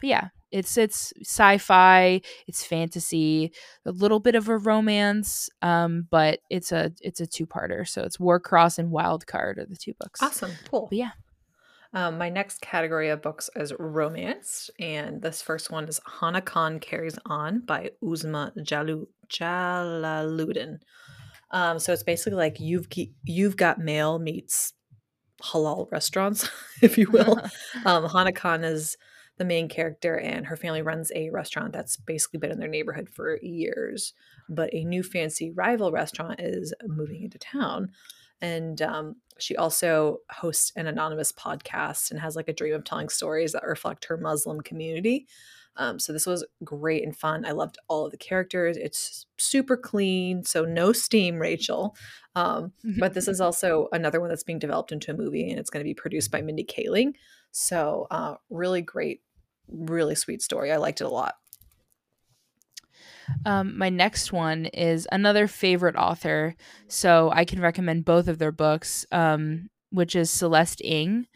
but 0.00 0.06
yeah 0.08 0.28
it's 0.50 0.78
it's 0.78 1.12
sci-fi 1.22 2.20
it's 2.46 2.64
fantasy 2.64 3.52
a 3.84 3.90
little 3.92 4.20
bit 4.20 4.34
of 4.34 4.48
a 4.48 4.56
romance 4.56 5.50
um 5.60 6.06
but 6.10 6.40
it's 6.48 6.72
a 6.72 6.90
it's 7.02 7.20
a 7.20 7.26
two-parter 7.26 7.86
so 7.86 8.02
it's 8.02 8.16
warcross 8.18 8.78
and 8.78 8.90
wild 8.90 9.26
card 9.26 9.58
are 9.58 9.66
the 9.66 9.76
two 9.76 9.92
books 10.00 10.22
Awesome. 10.22 10.52
Cool. 10.70 10.86
but 10.90 10.96
yeah 10.98 11.10
Um, 11.94 12.18
my 12.18 12.28
next 12.28 12.60
category 12.60 13.08
of 13.08 13.22
books 13.22 13.48
is 13.56 13.72
romance, 13.78 14.68
and 14.78 15.22
this 15.22 15.40
first 15.40 15.70
one 15.70 15.88
is 15.88 16.00
Hana 16.20 16.42
Khan 16.42 16.80
Carries 16.80 17.18
On 17.26 17.60
by 17.60 17.90
Uzma 18.02 18.52
Jalu 18.58 19.06
Jalaluddin. 19.28 20.80
Um, 21.50 21.78
so 21.78 21.92
it's 21.92 22.02
basically 22.02 22.36
like 22.36 22.60
you've 22.60 22.90
Ge- 22.90 23.12
you've 23.24 23.56
got 23.56 23.78
mail 23.78 24.18
meets 24.18 24.74
halal 25.42 25.90
restaurants, 25.90 26.48
if 26.82 26.98
you 26.98 27.10
will. 27.10 27.40
um, 27.86 28.08
Hana 28.08 28.32
Khan 28.32 28.64
is 28.64 28.96
the 29.38 29.46
main 29.46 29.68
character, 29.68 30.16
and 30.16 30.46
her 30.46 30.56
family 30.56 30.82
runs 30.82 31.10
a 31.14 31.30
restaurant 31.30 31.72
that's 31.72 31.96
basically 31.96 32.38
been 32.38 32.50
in 32.50 32.58
their 32.58 32.68
neighborhood 32.68 33.08
for 33.08 33.38
years. 33.40 34.12
But 34.50 34.74
a 34.74 34.84
new 34.84 35.02
fancy 35.02 35.52
rival 35.52 35.90
restaurant 35.90 36.40
is 36.40 36.74
moving 36.86 37.22
into 37.22 37.38
town. 37.38 37.92
And 38.40 38.80
um, 38.82 39.16
she 39.38 39.56
also 39.56 40.18
hosts 40.30 40.72
an 40.76 40.86
anonymous 40.86 41.32
podcast 41.32 42.10
and 42.10 42.20
has 42.20 42.36
like 42.36 42.48
a 42.48 42.52
dream 42.52 42.74
of 42.74 42.84
telling 42.84 43.08
stories 43.08 43.52
that 43.52 43.64
reflect 43.64 44.06
her 44.06 44.16
Muslim 44.16 44.60
community. 44.60 45.26
Um, 45.76 46.00
so 46.00 46.12
this 46.12 46.26
was 46.26 46.44
great 46.64 47.04
and 47.04 47.16
fun. 47.16 47.46
I 47.46 47.52
loved 47.52 47.78
all 47.86 48.04
of 48.04 48.10
the 48.10 48.18
characters. 48.18 48.76
It's 48.76 49.26
super 49.38 49.76
clean, 49.76 50.44
so 50.44 50.64
no 50.64 50.92
steam, 50.92 51.38
Rachel. 51.38 51.96
Um, 52.34 52.72
but 52.98 53.14
this 53.14 53.28
is 53.28 53.40
also 53.40 53.88
another 53.92 54.20
one 54.20 54.28
that's 54.28 54.42
being 54.42 54.58
developed 54.58 54.90
into 54.90 55.12
a 55.12 55.16
movie, 55.16 55.48
and 55.48 55.58
it's 55.58 55.70
going 55.70 55.80
to 55.80 55.88
be 55.88 55.94
produced 55.94 56.32
by 56.32 56.42
Mindy 56.42 56.64
Kaling. 56.64 57.12
So 57.52 58.08
uh, 58.10 58.34
really 58.50 58.82
great, 58.82 59.22
really 59.68 60.16
sweet 60.16 60.42
story. 60.42 60.72
I 60.72 60.76
liked 60.76 61.00
it 61.00 61.04
a 61.04 61.10
lot. 61.10 61.36
Um, 63.44 63.76
my 63.78 63.88
next 63.88 64.32
one 64.32 64.66
is 64.66 65.06
another 65.12 65.46
favorite 65.48 65.96
author, 65.96 66.54
so 66.88 67.30
I 67.32 67.44
can 67.44 67.60
recommend 67.60 68.04
both 68.04 68.28
of 68.28 68.38
their 68.38 68.52
books, 68.52 69.06
um, 69.12 69.70
which 69.90 70.14
is 70.16 70.30
Celeste 70.30 70.82
Ng. 70.84 71.26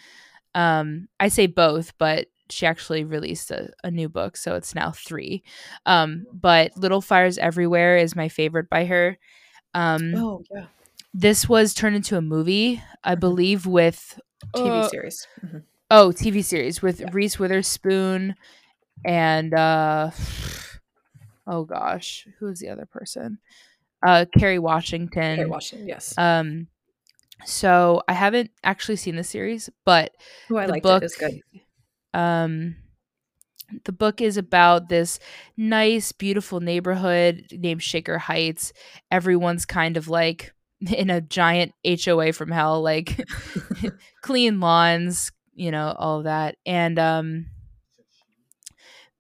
Um, 0.55 1.09
I 1.21 1.29
say 1.29 1.47
both, 1.47 1.97
but 1.99 2.29
she 2.51 2.67
actually 2.67 3.05
released 3.05 3.51
a, 3.51 3.71
a 3.85 3.91
new 3.91 4.09
book, 4.09 4.37
so 4.37 4.55
it's 4.57 4.75
now 4.75 4.93
three. 4.93 5.43
Um, 5.87 6.27
but 6.33 6.77
Little 6.77 7.01
Fires 7.01 7.39
Everywhere 7.39 7.97
is 7.97 8.17
my 8.17 8.29
favorite 8.29 8.69
by 8.71 8.85
her. 8.87 9.19
Um, 9.75 10.15
Oh 10.17 10.43
yeah, 10.51 10.67
this 11.15 11.49
was 11.49 11.75
turned 11.75 11.97
into 11.97 12.17
a 12.17 12.23
movie, 12.23 12.83
I 13.05 13.15
Mhm. 13.15 13.21
believe, 13.21 13.67
with 13.67 14.19
TV 14.55 14.79
uh, 14.79 14.83
series. 14.83 15.27
Mhm. 15.45 15.63
Oh, 15.91 16.13
TV 16.13 16.43
series 16.43 16.83
with 16.83 17.01
Yeah. 17.01 17.11
Reese 17.13 17.39
Witherspoon 17.39 18.35
and 19.05 19.55
uh 19.55 20.11
oh 21.47 21.65
gosh, 21.65 22.27
who 22.39 22.47
was 22.47 22.61
the 22.61 22.69
other 22.69 22.87
person? 22.87 23.39
Uh 24.05 24.25
Kerry 24.39 24.59
Washington. 24.59 25.49
Washington, 25.49 25.89
yes. 25.89 26.17
Um 26.19 26.69
so 27.45 28.03
I 28.09 28.13
haven't 28.13 28.51
actually 28.63 28.97
seen 28.97 29.17
the 29.17 29.25
series, 29.25 29.69
but 29.85 30.13
oh, 30.51 30.57
I 30.57 30.67
the 30.67 30.81
book. 30.81 31.03
It's 31.03 31.17
good. 31.17 31.41
um 32.15 32.77
the 33.85 33.93
book 33.93 34.21
is 34.21 34.37
about 34.37 34.89
this 34.89 35.19
nice 35.57 36.13
beautiful 36.13 36.61
neighborhood 36.61 37.47
named 37.53 37.83
Shaker 37.83 38.19
Heights. 38.19 38.73
Everyone's 39.11 39.65
kind 39.65 39.97
of 39.97 40.09
like 40.09 40.53
in 40.81 41.11
a 41.11 41.21
giant 41.21 41.73
HOA 41.85 42.33
from 42.33 42.51
hell 42.51 42.83
like 42.83 43.25
clean 44.23 44.61
lawns, 44.61 45.33
you 45.55 45.71
know, 45.71 45.95
all 45.99 46.23
that. 46.25 46.57
And 46.67 46.99
um 46.99 47.47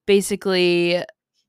basically 0.07 1.03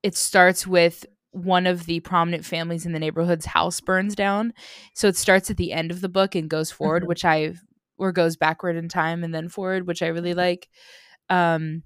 it 0.03 0.15
starts 0.15 0.67
with 0.67 1.05
one 1.31 1.65
of 1.65 1.85
the 1.87 1.99
prominent 2.01 2.45
families 2.45 2.85
in 2.85 2.91
the 2.91 2.99
neighborhood's 2.99 3.45
house 3.47 3.81
burns 3.81 4.13
down. 4.15 4.53
So 4.93 5.07
it 5.07 5.15
starts 5.17 5.49
at 5.49 5.57
the 5.57 5.71
end 5.73 5.89
of 5.89 6.01
the 6.01 6.09
book 6.09 6.35
and 6.35 6.47
goes 6.49 6.69
forward, 6.71 7.03
Mhm. 7.03 7.07
which 7.07 7.25
I 7.25 7.53
or 7.97 8.11
goes 8.11 8.35
backward 8.35 8.75
in 8.75 8.89
time 8.89 9.23
and 9.23 9.33
then 9.33 9.47
forward, 9.49 9.87
which 9.87 10.01
I 10.03 10.07
really 10.07 10.33
like. 10.35 10.69
Um 11.29 11.83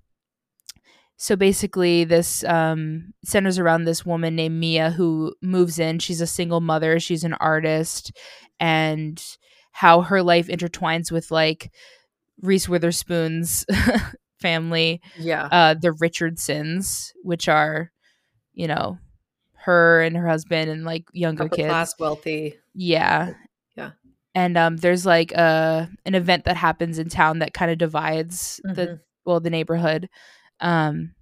so 1.19 1.36
basically 1.36 2.03
this 2.03 2.43
um 2.43 3.13
centers 3.25 3.58
around 3.58 3.86
this 3.86 4.06
woman 4.06 4.36
named 4.36 4.60
Mia 4.60 4.91
who 4.91 5.34
moves 5.41 5.80
in. 5.80 5.99
She's 5.99 6.21
a 6.21 6.27
single 6.27 6.62
mother, 6.62 6.99
she's 6.99 7.23
an 7.23 7.34
artist 7.36 8.12
and 8.60 9.23
how 9.71 10.01
her 10.01 10.21
life 10.21 10.47
intertwines 10.47 11.12
with 11.12 11.32
like 11.32 11.71
Reese 12.41 12.67
Witherspoon's 12.69 13.65
family 14.41 15.01
Yeah. 15.17 15.47
uh 15.51 15.73
the 15.73 15.91
Richardsons, 15.93 17.13
which 17.23 17.47
are, 17.47 17.91
you 18.57 18.67
know, 18.67 18.97
her 19.53 20.01
and 20.01 20.17
her 20.17 20.27
husband 20.27 20.69
and 20.71 20.83
like 20.83 21.05
younger 21.13 21.43
Upper 21.43 21.55
kids. 21.55 21.67
class, 21.67 21.99
wealthy. 21.99 22.55
Yeah. 22.73 23.33
Yeah. 23.75 23.91
And 24.33 24.57
um 24.57 24.77
there's 24.77 25.05
like 25.05 25.31
a 25.33 25.87
an 26.05 26.15
event 26.15 26.45
that 26.45 26.57
happens 26.57 26.97
in 26.97 27.07
town 27.07 27.39
that 27.39 27.53
kind 27.53 27.69
of 27.71 27.77
divides 27.77 28.59
the 28.63 28.87
Mhm. 28.87 28.99
well 29.25 29.39
the 29.39 29.51
neighborhood. 29.51 30.09
Um 30.59 31.13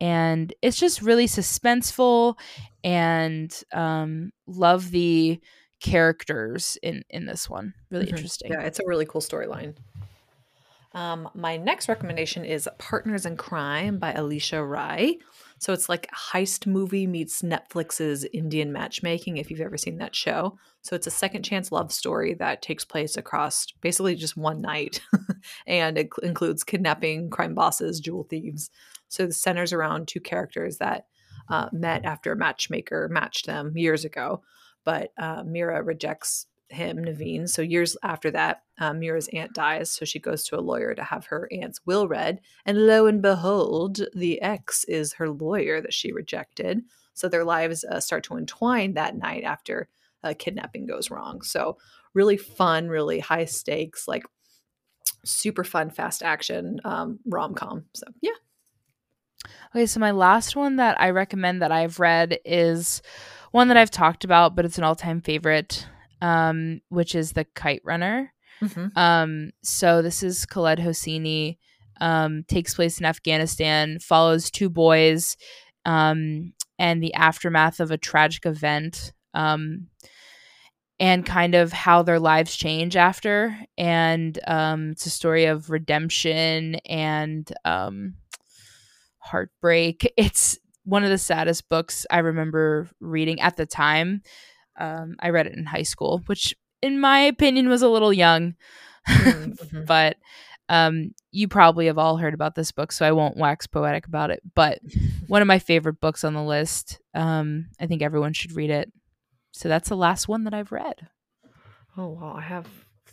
and 0.00 0.52
it's 0.62 0.78
just 0.80 1.00
really 1.02 1.26
suspenseful 1.26 2.34
and 2.82 3.62
um 3.72 4.32
love 4.48 4.90
the 4.90 5.40
characters 5.80 6.76
in 6.82 7.04
in 7.08 7.26
this 7.26 7.48
one. 7.48 7.74
Really 7.90 8.06
Mhm. 8.06 8.16
interesting. 8.16 8.50
Yeah, 8.52 8.62
it's 8.62 8.80
a 8.80 8.86
really 8.86 9.06
cool 9.06 9.20
storyline. 9.20 9.76
Um, 10.92 11.28
my 11.34 11.56
next 11.56 11.88
recommendation 11.88 12.44
is 12.44 12.68
Partners 12.78 13.24
in 13.24 13.36
Crime 13.36 13.98
by 13.98 14.12
Alisha 14.12 14.68
Rai. 14.68 15.20
So 15.60 15.74
it's 15.74 15.90
like 15.90 16.08
a 16.10 16.36
heist 16.36 16.66
movie 16.66 17.06
meets 17.06 17.42
Netflix's 17.42 18.24
Indian 18.32 18.72
matchmaking, 18.72 19.36
if 19.36 19.50
you've 19.50 19.60
ever 19.60 19.76
seen 19.76 19.98
that 19.98 20.16
show. 20.16 20.58
So 20.80 20.96
it's 20.96 21.06
a 21.06 21.10
second 21.10 21.42
chance 21.42 21.70
love 21.70 21.92
story 21.92 22.32
that 22.34 22.62
takes 22.62 22.82
place 22.82 23.18
across 23.18 23.66
basically 23.82 24.16
just 24.16 24.38
one 24.38 24.62
night 24.62 25.02
and 25.66 25.98
it 25.98 26.08
includes 26.22 26.64
kidnapping, 26.64 27.28
crime 27.28 27.54
bosses, 27.54 28.00
jewel 28.00 28.24
thieves. 28.24 28.70
So 29.08 29.24
it 29.24 29.34
centers 29.34 29.74
around 29.74 30.08
two 30.08 30.20
characters 30.20 30.78
that 30.78 31.06
uh, 31.50 31.68
met 31.72 32.06
after 32.06 32.32
a 32.32 32.36
matchmaker 32.36 33.08
matched 33.12 33.44
them 33.44 33.76
years 33.76 34.06
ago. 34.06 34.42
But 34.84 35.12
uh, 35.18 35.42
Mira 35.44 35.82
rejects 35.82 36.46
him, 36.70 36.98
Naveen. 36.98 37.48
So 37.48 37.62
years 37.62 37.96
after 38.02 38.30
that, 38.30 38.62
uh, 38.78 38.92
Mira's 38.92 39.28
aunt 39.32 39.52
dies. 39.52 39.90
So 39.90 40.04
she 40.04 40.18
goes 40.18 40.44
to 40.44 40.58
a 40.58 40.60
lawyer 40.60 40.94
to 40.94 41.02
have 41.02 41.26
her 41.26 41.48
aunt's 41.52 41.80
will 41.84 42.08
read. 42.08 42.40
And 42.64 42.86
lo 42.86 43.06
and 43.06 43.20
behold, 43.20 44.00
the 44.14 44.40
ex 44.40 44.84
is 44.84 45.14
her 45.14 45.28
lawyer 45.30 45.80
that 45.80 45.94
she 45.94 46.12
rejected. 46.12 46.82
So 47.14 47.28
their 47.28 47.44
lives 47.44 47.84
uh, 47.84 48.00
start 48.00 48.24
to 48.24 48.36
entwine 48.36 48.94
that 48.94 49.16
night 49.16 49.44
after 49.44 49.88
uh, 50.22 50.34
kidnapping 50.38 50.86
goes 50.86 51.10
wrong. 51.10 51.42
So 51.42 51.78
really 52.14 52.36
fun, 52.36 52.88
really 52.88 53.20
high 53.20 53.44
stakes, 53.44 54.08
like 54.08 54.24
super 55.24 55.64
fun, 55.64 55.90
fast 55.90 56.22
action 56.22 56.80
um, 56.84 57.18
rom 57.26 57.54
com. 57.54 57.84
So 57.94 58.06
yeah. 58.20 58.30
Okay, 59.74 59.86
so 59.86 60.00
my 60.00 60.10
last 60.10 60.56
one 60.56 60.76
that 60.76 61.00
I 61.00 61.10
recommend 61.10 61.62
that 61.62 61.72
I've 61.72 62.00
read 62.00 62.38
is 62.44 63.02
one 63.52 63.68
that 63.68 63.76
I've 63.76 63.90
talked 63.90 64.24
about, 64.24 64.54
but 64.54 64.64
it's 64.64 64.78
an 64.78 64.84
all 64.84 64.96
time 64.96 65.20
favorite. 65.20 65.86
Um, 66.20 66.80
which 66.88 67.14
is 67.14 67.32
the 67.32 67.44
Kite 67.54 67.82
Runner. 67.84 68.32
Mhm. 68.60 68.96
Um, 68.96 69.50
so 69.62 70.02
this 70.02 70.22
is 70.22 70.46
Khaled 70.46 70.78
Hosseini. 70.78 71.58
Um, 72.00 72.44
takes 72.48 72.74
place 72.74 72.98
in 72.98 73.04
Afghanistan, 73.04 73.98
follows 73.98 74.50
two 74.50 74.70
boys, 74.70 75.36
um, 75.84 76.54
and 76.78 77.02
the 77.02 77.12
aftermath 77.12 77.78
of 77.78 77.90
a 77.90 77.98
tragic 77.98 78.46
event, 78.46 79.12
um, 79.34 79.88
and 80.98 81.24
kind 81.26 81.54
of 81.54 81.72
how 81.72 82.02
their 82.02 82.18
lives 82.18 82.56
change 82.56 82.96
after. 82.96 83.58
And 83.76 84.38
um, 84.46 84.90
it's 84.92 85.06
a 85.06 85.10
story 85.10 85.44
of 85.46 85.68
redemption 85.70 86.76
and 86.86 87.50
um, 87.64 88.14
heartbreak. 89.18 90.12
It's 90.16 90.58
one 90.84 91.04
of 91.04 91.10
the 91.10 91.18
saddest 91.18 91.68
books 91.68 92.06
I 92.10 92.18
remember 92.18 92.88
reading 93.00 93.40
at 93.40 93.56
the 93.56 93.66
time. 93.66 94.22
Um, 94.80 95.16
I 95.20 95.30
read 95.30 95.46
it 95.46 95.54
in 95.54 95.66
high 95.66 95.82
school, 95.82 96.22
which, 96.26 96.54
in 96.82 96.98
my 96.98 97.20
opinion, 97.20 97.68
was 97.68 97.82
a 97.82 97.88
little 97.88 98.12
young. 98.12 98.54
Mhm, 99.08 99.58
mhm. 99.72 99.86
but 99.86 100.16
um, 100.68 101.14
you 101.32 101.48
probably 101.48 101.86
have 101.86 101.98
all 101.98 102.16
heard 102.16 102.32
about 102.32 102.54
this 102.54 102.72
book, 102.72 102.92
so 102.92 103.06
I 103.06 103.12
won't 103.12 103.36
wax 103.36 103.66
poetic 103.66 104.06
about 104.06 104.30
it. 104.30 104.40
But 104.54 104.80
one 105.26 105.42
of 105.42 105.48
my 105.48 105.58
favorite 105.58 106.00
books 106.00 106.24
on 106.24 106.34
the 106.34 106.42
list. 106.42 107.00
Um, 107.12 107.66
I 107.80 107.86
think 107.86 108.02
everyone 108.02 108.32
should 108.32 108.56
read 108.56 108.70
it. 108.70 108.90
So 109.52 109.68
that's 109.68 109.88
the 109.88 109.96
last 109.96 110.28
one 110.28 110.44
that 110.44 110.54
I've 110.54 110.72
read. 110.72 111.08
Oh 111.96 112.08
wow, 112.08 112.34
I 112.36 112.42
have 112.42 112.68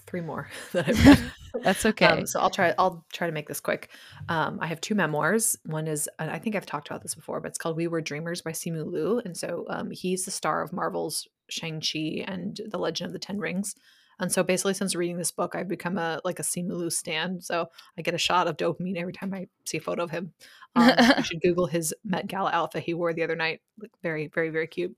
three 0.05 0.21
more 0.21 0.49
that 0.71 0.87
I've 0.87 1.05
read. 1.05 1.31
That's 1.63 1.85
okay. 1.87 2.05
Um, 2.05 2.27
so 2.27 2.39
I'll 2.39 2.51
try. 2.51 2.75
I'll 2.77 3.05
try 3.11 3.25
to 3.25 3.33
make 3.33 3.47
this 3.47 3.59
quick. 3.59 3.89
Um, 4.29 4.59
I 4.61 4.67
have 4.67 4.79
two 4.79 4.93
memoirs. 4.93 5.57
One 5.65 5.87
is, 5.87 6.07
and 6.19 6.29
I 6.29 6.37
think 6.37 6.55
I've 6.55 6.65
talked 6.67 6.87
about 6.87 7.01
this 7.01 7.15
before, 7.15 7.41
but 7.41 7.49
it's 7.49 7.57
called 7.57 7.75
"We 7.75 7.87
Were 7.87 8.01
Dreamers" 8.01 8.43
by 8.43 8.51
Simu 8.51 8.85
Liu, 8.85 9.19
and 9.25 9.35
so 9.35 9.65
um, 9.69 9.89
he's 9.89 10.25
the 10.25 10.31
star 10.31 10.61
of 10.61 10.71
Marvel's 10.71 11.27
Shang 11.49 11.81
Chi 11.81 12.23
and 12.27 12.59
the 12.67 12.77
Legend 12.77 13.07
of 13.07 13.13
the 13.13 13.19
Ten 13.19 13.39
Rings. 13.39 13.75
And 14.19 14.31
so 14.31 14.43
basically, 14.43 14.73
since 14.73 14.95
reading 14.95 15.17
this 15.17 15.31
book, 15.31 15.55
I've 15.55 15.67
become 15.67 15.97
a 15.97 16.19
like 16.23 16.39
a 16.39 16.43
Simu 16.43 16.71
Liu 16.71 16.89
stan. 16.89 17.39
So 17.39 17.67
I 17.97 18.01
get 18.01 18.15
a 18.15 18.19
shot 18.19 18.47
of 18.47 18.57
dopamine 18.57 18.97
every 18.97 19.13
time 19.13 19.33
I 19.33 19.47
see 19.65 19.77
a 19.77 19.81
photo 19.81 20.03
of 20.03 20.11
him. 20.11 20.33
Um, 20.75 20.91
you 21.17 21.23
should 21.23 21.41
Google 21.41 21.67
his 21.67 21.93
Met 22.03 22.27
Gala 22.27 22.49
outfit 22.51 22.83
he 22.83 22.95
wore 22.95 23.13
the 23.13 23.23
other 23.23 23.35
night. 23.35 23.61
Like 23.79 23.91
very, 24.01 24.27
very, 24.27 24.49
very 24.49 24.67
cute. 24.67 24.95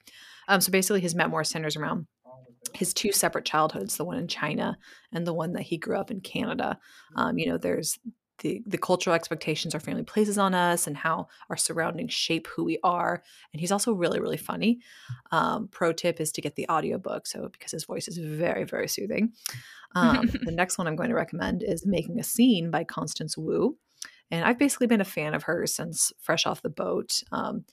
Um, 0.48 0.62
so 0.62 0.72
basically, 0.72 1.02
his 1.02 1.16
memoir 1.16 1.44
centers 1.44 1.76
around 1.76 2.08
his 2.74 2.94
two 2.94 3.12
separate 3.12 3.46
childhoods 3.46 3.98
the 3.98 4.04
one 4.04 4.18
in 4.18 4.28
china 4.28 4.78
and 5.12 5.26
the 5.26 5.34
one 5.34 5.54
that 5.54 5.64
he 5.64 5.78
grew 5.78 5.98
up 5.98 6.12
in 6.12 6.20
canada 6.20 6.78
um, 7.16 7.38
you 7.38 7.48
know 7.48 7.58
there's 7.58 7.98
the, 8.40 8.62
the 8.66 8.78
cultural 8.78 9.16
expectations 9.16 9.74
our 9.74 9.80
family 9.80 10.04
places 10.04 10.38
on 10.38 10.54
us 10.54 10.88
and 10.88 10.98
how 10.98 11.28
our 11.50 11.58
surroundings 11.58 12.14
shape 12.14 12.48
who 12.48 12.64
we 12.64 12.78
are 12.84 13.24
and 13.54 13.60
he's 13.60 13.72
also 13.72 13.94
really 13.94 14.20
really 14.20 14.38
funny 14.38 14.80
um, 15.32 15.68
pro 15.70 15.92
tip 15.94 16.20
is 16.20 16.32
to 16.32 16.42
get 16.42 16.56
the 16.56 16.68
audiobook 16.70 17.28
so 17.28 17.50
because 17.50 17.72
his 17.72 17.86
voice 17.86 18.08
is 18.08 18.18
very 18.18 18.64
very 18.64 18.88
soothing 18.88 19.32
um, 19.96 20.30
the 20.44 20.52
next 20.56 20.78
one 20.78 20.88
i'm 20.88 20.96
going 20.96 21.10
to 21.10 21.16
recommend 21.16 21.64
is 21.64 21.86
making 21.86 22.20
a 22.20 22.24
scene 22.24 22.72
by 22.72 22.84
constance 22.84 23.38
wu 23.38 23.78
and 24.32 24.46
i've 24.46 24.60
basically 24.60 24.88
been 24.88 25.02
a 25.02 25.06
fan 25.06 25.34
of 25.34 25.44
hers 25.44 25.74
since 25.74 26.12
fresh 26.20 26.46
off 26.46 26.62
the 26.62 26.70
boat 26.70 27.24
um, 27.32 27.66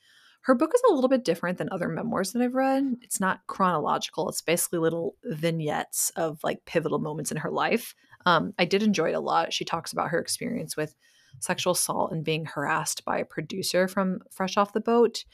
her 0.46 0.54
book 0.54 0.70
is 0.72 0.82
a 0.88 0.94
little 0.94 1.08
bit 1.08 1.24
different 1.24 1.58
than 1.58 1.68
other 1.72 1.88
memoirs 1.88 2.30
that 2.30 2.40
I've 2.40 2.54
read. 2.54 2.98
It's 3.02 3.18
not 3.18 3.44
chronological. 3.48 4.28
It's 4.28 4.42
basically 4.42 4.78
little 4.78 5.16
vignettes 5.24 6.10
of 6.10 6.38
like 6.44 6.64
pivotal 6.66 7.00
moments 7.00 7.32
in 7.32 7.38
her 7.38 7.50
life. 7.50 7.96
Um, 8.26 8.52
I 8.58 8.64
did 8.64 8.82
enjoy 8.82 9.10
it 9.10 9.14
a 9.14 9.20
lot. 9.20 9.52
She 9.52 9.64
talks 9.64 9.92
about 9.92 10.10
her 10.10 10.18
experience 10.18 10.76
with 10.76 10.94
sexual 11.38 11.72
assault 11.72 12.12
and 12.12 12.24
being 12.24 12.44
harassed 12.44 13.04
by 13.04 13.18
a 13.18 13.24
producer 13.24 13.88
from 13.88 14.20
Fresh 14.30 14.56
Off 14.56 14.72
the 14.72 14.80
Boat, 14.80 15.24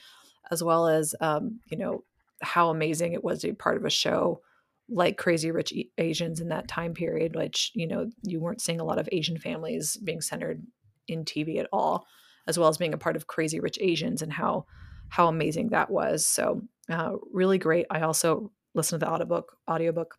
as 0.51 0.63
well 0.63 0.87
as 0.87 1.15
um, 1.21 1.61
you 1.71 1.77
know 1.77 2.05
how 2.43 2.71
amazing 2.71 3.13
it 3.13 3.25
was 3.25 3.41
to 3.41 3.49
be 3.49 3.55
part 3.55 3.77
of 3.77 3.85
a 3.85 3.91
show 3.91 4.41
like 4.89 5.17
Crazy 5.17 5.51
Rich 5.51 5.73
Asians 5.97 6.41
in 6.41 6.49
that 6.49 6.69
time 6.69 6.93
period, 6.93 7.35
which 7.35 7.73
you 7.75 7.87
know 7.87 8.11
you 8.23 8.41
weren't 8.41 8.61
seeing 8.61 8.81
a 8.81 8.85
lot 8.85 8.99
of 8.99 9.09
Asian 9.11 9.39
families 9.39 9.97
being 9.97 10.21
centered 10.21 10.63
in 11.09 11.25
TV 11.25 11.59
at 11.59 11.69
all, 11.73 12.07
as 12.47 12.59
well 12.59 12.69
as 12.69 12.79
being 12.79 12.95
a 12.95 12.99
part 12.99 13.17
of 13.17 13.27
Crazy 13.27 13.59
Rich 13.59 13.79
Asians 13.81 14.23
and 14.23 14.33
how 14.33 14.67
how 15.09 15.29
amazing 15.29 15.71
that 15.71 15.91
was. 15.91 16.27
So 16.27 16.63
uh, 16.89 17.13
really 17.33 17.59
great. 17.59 17.87
I 17.91 18.03
also 18.03 18.51
listened 18.75 19.01
to 19.01 19.07
the 19.07 19.13
audiobook. 19.13 19.57
Audiobook. 19.71 20.17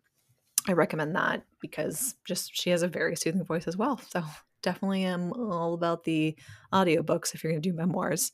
I 0.68 0.72
recommend 0.72 1.14
that 1.16 1.42
because 1.60 2.14
just 2.26 2.50
she 2.54 2.70
has 2.70 2.82
a 2.82 2.88
very 2.88 3.16
soothing 3.16 3.44
voice 3.44 3.66
as 3.66 3.76
well. 3.76 4.00
So 4.08 4.22
definitely 4.62 5.04
am 5.04 5.32
all 5.32 5.74
about 5.74 6.04
the 6.04 6.36
audiobooks 6.72 7.34
if 7.34 7.42
you're 7.44 7.52
going 7.52 7.62
to 7.62 7.68
do 7.70 7.76
memoirs. 7.76 8.32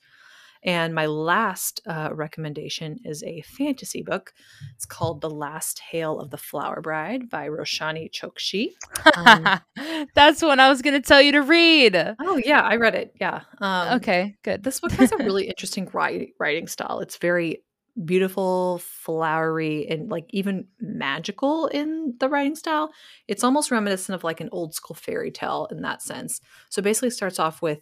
And 0.62 0.95
my 0.95 1.07
last 1.07 1.81
uh, 1.87 2.11
recommendation 2.12 2.99
is 3.05 3.23
a 3.23 3.40
fantasy 3.40 4.03
book. 4.03 4.35
It's 4.77 4.85
called 4.85 5.23
The 5.23 5.31
Last 5.31 5.81
Tale 5.90 6.21
of 6.21 6.29
the 6.29 6.37
Flower 6.37 6.83
Bride 6.83 7.31
by 7.31 7.49
Roshani 7.49 8.11
Chokshi. 8.12 8.73
Um, 9.16 9.61
That's 10.14 10.43
one 10.43 10.61
I 10.61 10.69
was 10.69 10.83
going 10.83 11.01
to 11.01 11.07
tell 11.07 11.23
you 11.23 11.33
to 11.33 11.40
read. 11.40 11.97
oh, 11.97 12.37
yeah, 12.45 12.61
I 12.61 12.77
read 12.77 12.95
it. 12.95 13.14
Yeah. 13.19 13.40
Um, 13.62 13.97
Okay, 13.97 14.37
good. 14.43 14.62
This 14.62 14.81
book 14.81 14.93
has 14.93 15.12
a 15.12 15.16
really 15.25 15.49
interesting 15.49 15.88
writing 15.95 16.66
style. 16.66 17.01
It's 17.01 17.16
very 17.16 17.62
beautiful, 18.05 18.79
flowery, 18.79 19.87
and 19.88 20.11
like 20.11 20.26
even 20.31 20.66
magical 20.81 21.66
in 21.66 22.14
the 22.18 22.29
writing 22.29 22.57
style. 22.57 22.90
It's 23.29 23.44
almost 23.44 23.70
reminiscent 23.70 24.14
of 24.14 24.24
like 24.24 24.40
an 24.40 24.48
old 24.53 24.74
school 24.74 24.96
fairy 24.96 25.31
tale 25.31 25.68
in 25.70 25.83
that 25.83 26.03
sense. 26.03 26.40
So 26.68 26.83
basically, 26.83 27.11
starts 27.11 27.38
off 27.38 27.62
with 27.62 27.81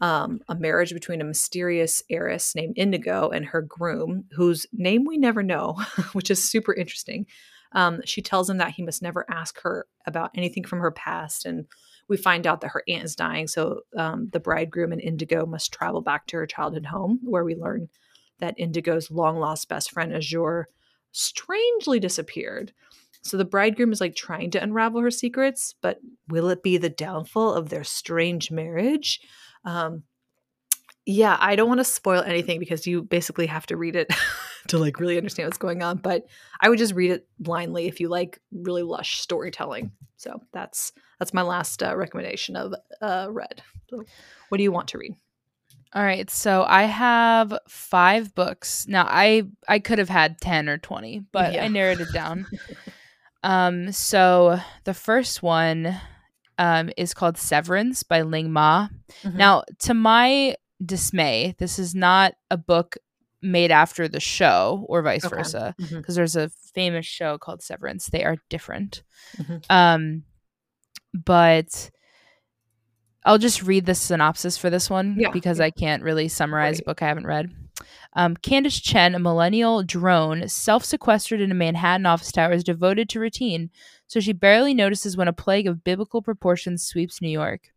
um, 0.00 0.40
a 0.48 0.54
marriage 0.54 0.92
between 0.92 1.20
a 1.20 1.24
mysterious 1.24 2.02
heiress 2.10 2.54
named 2.54 2.74
Indigo 2.76 3.28
and 3.28 3.44
her 3.46 3.62
groom, 3.62 4.24
whose 4.32 4.66
name 4.72 5.04
we 5.04 5.18
never 5.18 5.42
know, 5.42 5.76
which 6.12 6.30
is 6.30 6.50
super 6.50 6.72
interesting. 6.72 7.26
Um, 7.72 8.00
she 8.04 8.22
tells 8.22 8.50
him 8.50 8.58
that 8.58 8.72
he 8.72 8.82
must 8.82 9.02
never 9.02 9.24
ask 9.30 9.60
her 9.60 9.86
about 10.06 10.30
anything 10.34 10.64
from 10.64 10.80
her 10.80 10.90
past. 10.90 11.44
And 11.44 11.66
we 12.08 12.16
find 12.16 12.46
out 12.46 12.60
that 12.62 12.72
her 12.72 12.82
aunt 12.88 13.04
is 13.04 13.14
dying. 13.14 13.46
So 13.46 13.82
um, 13.96 14.28
the 14.32 14.40
bridegroom 14.40 14.92
and 14.92 15.00
Indigo 15.00 15.46
must 15.46 15.72
travel 15.72 16.00
back 16.00 16.26
to 16.28 16.36
her 16.38 16.46
childhood 16.46 16.86
home, 16.86 17.20
where 17.22 17.44
we 17.44 17.54
learn 17.54 17.88
that 18.40 18.58
Indigo's 18.58 19.10
long 19.10 19.38
lost 19.38 19.68
best 19.68 19.90
friend, 19.90 20.14
Azure, 20.14 20.68
strangely 21.12 22.00
disappeared. 22.00 22.72
So 23.22 23.36
the 23.36 23.44
bridegroom 23.44 23.92
is 23.92 24.00
like 24.00 24.14
trying 24.14 24.50
to 24.52 24.62
unravel 24.62 25.00
her 25.02 25.10
secrets, 25.10 25.74
but 25.82 25.98
will 26.28 26.48
it 26.48 26.62
be 26.62 26.78
the 26.78 26.88
downfall 26.88 27.54
of 27.54 27.68
their 27.68 27.84
strange 27.84 28.50
marriage? 28.50 29.20
Um, 29.64 30.04
yeah, 31.06 31.36
I 31.40 31.56
don't 31.56 31.68
want 31.68 31.80
to 31.80 31.84
spoil 31.84 32.22
anything 32.22 32.60
because 32.60 32.86
you 32.86 33.02
basically 33.02 33.46
have 33.46 33.66
to 33.66 33.76
read 33.76 33.96
it 33.96 34.12
to 34.68 34.78
like 34.78 35.00
really 35.00 35.16
understand 35.16 35.46
what's 35.46 35.58
going 35.58 35.82
on. 35.82 35.98
But 35.98 36.26
I 36.60 36.68
would 36.68 36.78
just 36.78 36.94
read 36.94 37.10
it 37.10 37.26
blindly 37.38 37.86
if 37.88 38.00
you 38.00 38.08
like 38.08 38.40
really 38.52 38.82
lush 38.82 39.18
storytelling. 39.18 39.92
So 40.16 40.40
that's 40.52 40.92
that's 41.18 41.34
my 41.34 41.42
last 41.42 41.82
uh, 41.82 41.96
recommendation 41.96 42.56
of 42.56 42.74
uh, 43.00 43.28
read. 43.30 43.62
So 43.88 44.04
what 44.48 44.58
do 44.58 44.62
you 44.62 44.72
want 44.72 44.88
to 44.88 44.98
read? 44.98 45.14
All 45.92 46.02
right, 46.04 46.30
so 46.30 46.64
I 46.68 46.84
have 46.84 47.52
five 47.68 48.34
books. 48.34 48.86
Now 48.86 49.06
I 49.08 49.42
I 49.68 49.80
could 49.80 49.98
have 49.98 50.08
had 50.08 50.40
10 50.40 50.68
or 50.68 50.78
20, 50.78 51.24
but 51.32 51.52
Yeah. 51.52 51.64
I 51.64 51.68
narrowed 51.68 52.00
it 52.00 52.12
down. 52.12 52.46
um 53.42 53.90
so 53.92 54.58
the 54.84 54.94
first 54.94 55.42
one 55.42 55.96
um 56.58 56.90
is 56.96 57.14
called 57.14 57.38
Severance 57.38 58.02
by 58.04 58.22
Ling 58.22 58.52
Ma. 58.52 58.88
Mhm. 59.24 59.34
Now, 59.34 59.64
to 59.80 59.94
my 59.94 60.54
dismay, 60.84 61.54
this 61.58 61.78
is 61.78 61.94
not 61.94 62.34
a 62.50 62.56
book 62.56 62.96
made 63.42 63.70
after 63.72 64.06
the 64.06 64.20
show 64.20 64.84
or 64.88 65.02
vice 65.02 65.24
Okay. 65.24 65.36
versa 65.36 65.74
because 65.78 66.14
there's 66.14 66.36
a 66.36 66.50
famous 66.74 67.06
show 67.06 67.36
called 67.38 67.62
Severance. 67.62 68.06
They 68.06 68.22
are 68.24 68.36
different. 68.48 69.02
Mhm. 69.38 69.64
Um 69.70 70.22
but 71.12 71.90
I'll 73.24 73.38
just 73.38 73.62
read 73.62 73.86
the 73.86 73.94
synopsis 73.94 74.56
for 74.56 74.70
this 74.70 74.88
one 74.88 75.16
Yeah, 75.18 75.30
because. 75.30 75.60
I 75.60 75.70
can't 75.70 76.02
really 76.02 76.28
summarize 76.28 76.80
a 76.80 76.84
book 76.84 77.02
I 77.02 77.08
haven't 77.08 77.26
read. 77.26 77.50
Um, 78.14 78.36
Candace 78.36 78.80
Chen, 78.80 79.14
a 79.14 79.18
millennial 79.18 79.82
drone, 79.82 80.48
self 80.48 80.84
sequestered 80.84 81.40
in 81.40 81.50
a 81.50 81.54
Manhattan 81.54 82.06
office 82.06 82.32
tower, 82.32 82.52
is 82.52 82.64
devoted 82.64 83.08
to 83.10 83.20
routine, 83.20 83.70
so 84.06 84.20
she 84.20 84.32
barely 84.32 84.74
notices 84.74 85.16
when 85.16 85.28
a 85.28 85.32
plague 85.32 85.66
of 85.66 85.84
biblical 85.84 86.22
proportions 86.22 86.82
sweeps 86.82 87.20
New 87.20 87.30
York. 87.30 87.68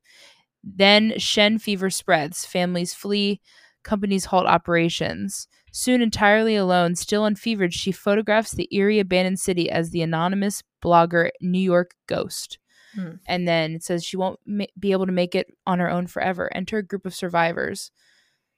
Then 0.64 1.14
Shen 1.18 1.60
fever 1.60 1.90
spreads, 1.90 2.46
families 2.46 2.94
flee, 2.94 3.42
companies 3.84 4.26
halt 4.26 4.48
operations. 4.48 5.48
Soon 5.72 6.02
entirely 6.02 6.56
alone, 6.56 6.96
still 6.96 7.26
unfevered, 7.26 7.74
she 7.74 7.92
photographs 7.92 8.52
the 8.52 8.70
eerie 8.72 9.00
abandoned 9.00 9.40
city 9.40 9.70
as 9.70 9.90
the 9.90 10.02
anonymous 10.02 10.64
blogger 10.84 11.32
New 11.42 11.60
York 11.60 11.96
Ghost. 12.08 12.60
Hmm. 12.94 13.12
And 13.26 13.48
then 13.48 13.76
it 13.76 13.84
says 13.84 14.04
she 14.04 14.18
won't 14.18 14.40
ma- 14.46 14.66
be 14.78 14.92
able 14.92 15.06
to 15.06 15.12
make 15.12 15.36
it 15.36 15.48
on 15.66 15.80
her 15.80 15.90
own 15.90 16.08
forever. 16.08 16.50
Enter 16.54 16.78
a 16.78 16.84
group 16.84 17.06
of 17.06 17.16
survivors. 17.16 17.92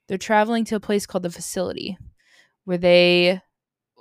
They're 0.07 0.17
traveling 0.17 0.65
to 0.65 0.75
a 0.75 0.79
place 0.79 1.05
called 1.05 1.23
the 1.23 1.31
facility 1.31 1.97
where 2.65 2.77
they 2.77 3.41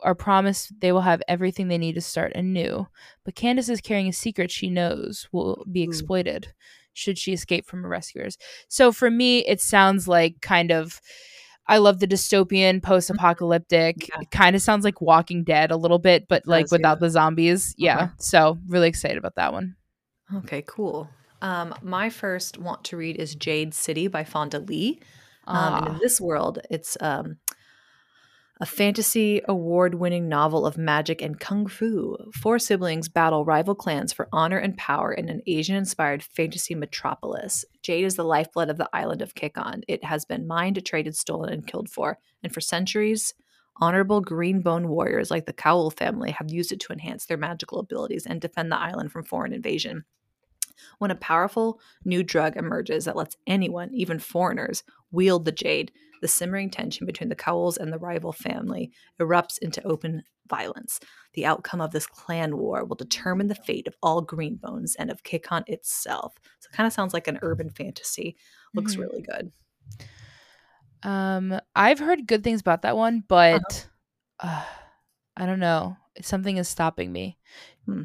are 0.03 0.15
promised 0.15 0.73
they 0.81 0.93
will 0.93 1.01
have 1.01 1.23
everything 1.29 1.69
they 1.69 1.79
need 1.79 1.95
to 1.95 2.01
start 2.01 2.33
anew. 2.35 2.87
But 3.25 3.35
Candace 3.35 3.69
is 3.69 3.81
carrying 3.81 4.09
a 4.09 4.13
secret 4.13 4.51
she 4.51 4.69
knows 4.69 5.29
will 5.33 5.65
be 5.71 5.81
Ooh. 5.81 5.85
exploited 5.85 6.53
should 6.93 7.19
she 7.19 7.33
escape 7.33 7.67
from 7.67 7.83
her 7.83 7.89
rescuers. 7.89 8.39
So 8.69 8.93
for 8.93 9.11
me, 9.11 9.41
it 9.41 9.61
sounds 9.61 10.07
like 10.07 10.41
kind 10.41 10.71
of 10.71 11.01
I 11.67 11.79
love 11.79 11.99
the 11.99 12.07
dystopian, 12.07 12.83
post-apocalyptic. 12.83 14.09
Yeah. 14.09 14.21
It 14.21 14.31
kind 14.31 14.55
of 14.55 14.61
sounds 14.61 14.85
like 14.85 15.01
Walking 15.01 15.45
Dead 15.45 15.71
a 15.71 15.77
little 15.77 15.99
bit, 15.99 16.29
but 16.29 16.47
like 16.47 16.67
does, 16.67 16.73
without 16.73 16.97
yeah. 16.97 17.01
the 17.01 17.11
zombies. 17.11 17.75
Yeah. 17.79 17.97
Uh-huh. 17.97 18.09
So 18.19 18.59
really 18.69 18.89
excited 18.89 19.17
about 19.17 19.37
that 19.37 19.53
one. 19.53 19.75
Okay, 20.33 20.63
cool. 20.67 21.09
Um, 21.43 21.75
my 21.83 22.09
first 22.11 22.59
want 22.59 22.85
to 22.85 22.97
read 22.97 23.17
is 23.17 23.35
Jade 23.35 23.75
City 23.75 24.07
by 24.09 24.25
Fonda 24.25 24.59
Lee. 24.61 25.01
Um, 25.47 25.75
Ah. 25.75 25.87
in 25.93 25.99
this 25.99 26.21
world, 26.21 26.59
it's 26.71 26.97
um, 27.01 27.37
a 28.61 28.67
fantasy 28.67 29.43
award 29.47 29.97
winning 29.97 30.29
novel 30.29 30.65
of 30.65 30.79
magic 30.79 31.21
and 31.21 31.39
kung 31.39 31.67
fu. 31.67 32.17
Four 32.33 32.59
siblings 32.59 33.09
battle 33.09 33.45
rival 33.45 33.75
clans 33.75 34.13
for 34.13 34.29
honor 34.33 34.57
and 34.59 34.77
power 34.79 35.13
in 35.13 35.29
an 35.29 35.43
Asian 35.47 35.77
inspired 35.77 36.23
fantasy 36.23 36.75
metropolis. 36.75 37.65
Jade 37.83 38.05
is 38.05 38.15
the 38.17 38.25
lifeblood 38.25 38.71
of 38.71 38.79
the 38.79 38.89
island 38.95 39.21
of 39.23 39.35
Kekon. 39.35 39.83
It 39.89 40.05
has 40.05 40.25
been 40.25 40.47
mined, 40.47 40.83
traded, 40.87 41.17
stolen, 41.17 41.53
and 41.53 41.67
killed 41.67 41.91
for. 41.91 42.19
And 42.43 42.55
for 42.55 42.61
centuries, 42.63 43.35
honorable 43.81 44.21
green 44.21 44.63
bone 44.63 44.89
warriors 44.89 45.31
like 45.31 45.47
the 45.47 45.53
Kaul 45.53 45.91
family 45.91 46.31
have 46.31 46.51
used 46.51 46.71
it 46.73 46.81
to 46.81 46.93
enhance 46.93 47.27
their 47.27 47.37
magical 47.37 47.81
abilities 47.81 48.25
and 48.25 48.41
defend 48.41 48.71
the 48.73 48.79
island 48.79 49.11
from 49.13 49.25
foreign 49.25 49.53
invasion. 49.53 50.05
When 50.99 51.11
a 51.11 51.17
powerful 51.17 51.81
new 52.05 52.23
drug 52.23 52.57
emerges 52.57 53.05
that 53.05 53.17
lets 53.17 53.37
anyone, 53.47 53.93
even 53.95 54.19
foreigners, 54.19 54.83
wield 55.11 55.45
the 55.45 55.53
jade, 55.53 55.93
the 56.21 56.29
simmering 56.29 56.71
tension 56.71 57.07
between 57.07 57.29
the 57.29 57.37
Kauls 57.37 57.77
and 57.77 57.93
the 57.93 57.99
rival 57.99 58.33
family 58.33 58.93
erupts 59.21 59.59
into 59.59 59.83
open 59.87 60.23
violence. 60.49 61.01
The 61.35 61.47
outcome 61.47 61.81
of 61.81 61.91
this 61.93 62.07
clan 62.07 62.57
war 62.59 62.85
will 62.85 62.97
determine 62.97 63.49
the 63.49 63.55
fate 63.55 63.87
of 63.87 63.97
all 64.03 64.25
Greenbones 64.25 64.95
and 64.99 65.11
of 65.11 65.23
Kekon 65.23 65.65
itself. 65.69 66.35
So 66.61 66.69
it 66.71 66.77
kind 66.77 66.87
of 66.87 66.93
sounds 66.93 67.13
like 67.15 67.29
an 67.29 67.39
urban 67.43 67.71
fantasy. 67.71 68.37
Looks 68.75 68.97
Mhm. 68.97 69.01
really 69.01 69.23
good. 69.23 69.53
Um, 71.03 71.59
I've 71.77 71.99
heard 71.99 72.27
good 72.27 72.43
things 72.43 72.61
about 72.61 72.83
that 72.83 72.97
one, 72.97 73.25
but 73.27 73.89
uh, 74.41 74.65
I 75.37 75.47
don't 75.47 75.61
know. 75.61 75.97
Something 76.23 76.57
is 76.59 76.69
stopping 76.69 77.13
me. 77.13 77.39
Hmm. 77.87 78.05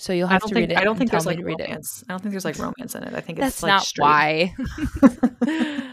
So 0.00 0.12
you'll 0.12 0.28
have 0.28 0.40
to 0.42 0.46
think 0.48 0.56
read 0.56 0.72
it. 0.72 0.78
I 0.78 0.84
don't 0.84 0.96
think 0.96 1.10
there's 1.10 1.26
like 1.26 1.38
read 1.40 1.60
it. 1.60 1.64
romance. 1.64 2.02
I 2.08 2.12
don't 2.12 2.20
think 2.20 2.32
there's 2.32 2.44
like 2.44 2.58
romance 2.58 2.94
in 2.94 3.02
it. 3.04 3.14
I 3.14 3.20
think 3.20 3.38
it's 3.38 3.60
That's 3.60 3.62
like 3.62 3.70
not 3.70 3.82
straight. 3.84 4.52
why. 5.48 5.90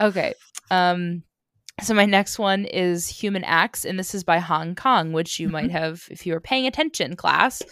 okay. 0.00 0.34
Um 0.70 1.22
so 1.80 1.94
my 1.94 2.06
next 2.06 2.38
one 2.38 2.64
is 2.64 3.08
Human 3.08 3.44
Acts 3.44 3.84
and 3.84 3.98
this 3.98 4.14
is 4.14 4.24
by 4.24 4.38
Han 4.38 4.74
Kang, 4.74 5.12
which 5.12 5.38
you 5.38 5.48
might 5.48 5.70
have 5.70 6.02
if 6.10 6.26
you 6.26 6.32
were 6.34 6.40
paying 6.40 6.66
attention 6.66 7.16
class. 7.16 7.62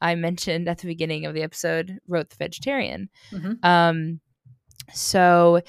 I 0.00 0.14
mentioned 0.16 0.68
at 0.68 0.78
the 0.78 0.88
beginning 0.88 1.26
of 1.26 1.34
the 1.34 1.42
episode 1.42 1.98
wrote 2.08 2.30
the 2.30 2.36
vegetarian. 2.36 3.08
Mhm. 3.32 3.64
Um 3.64 4.20
so 4.92 5.60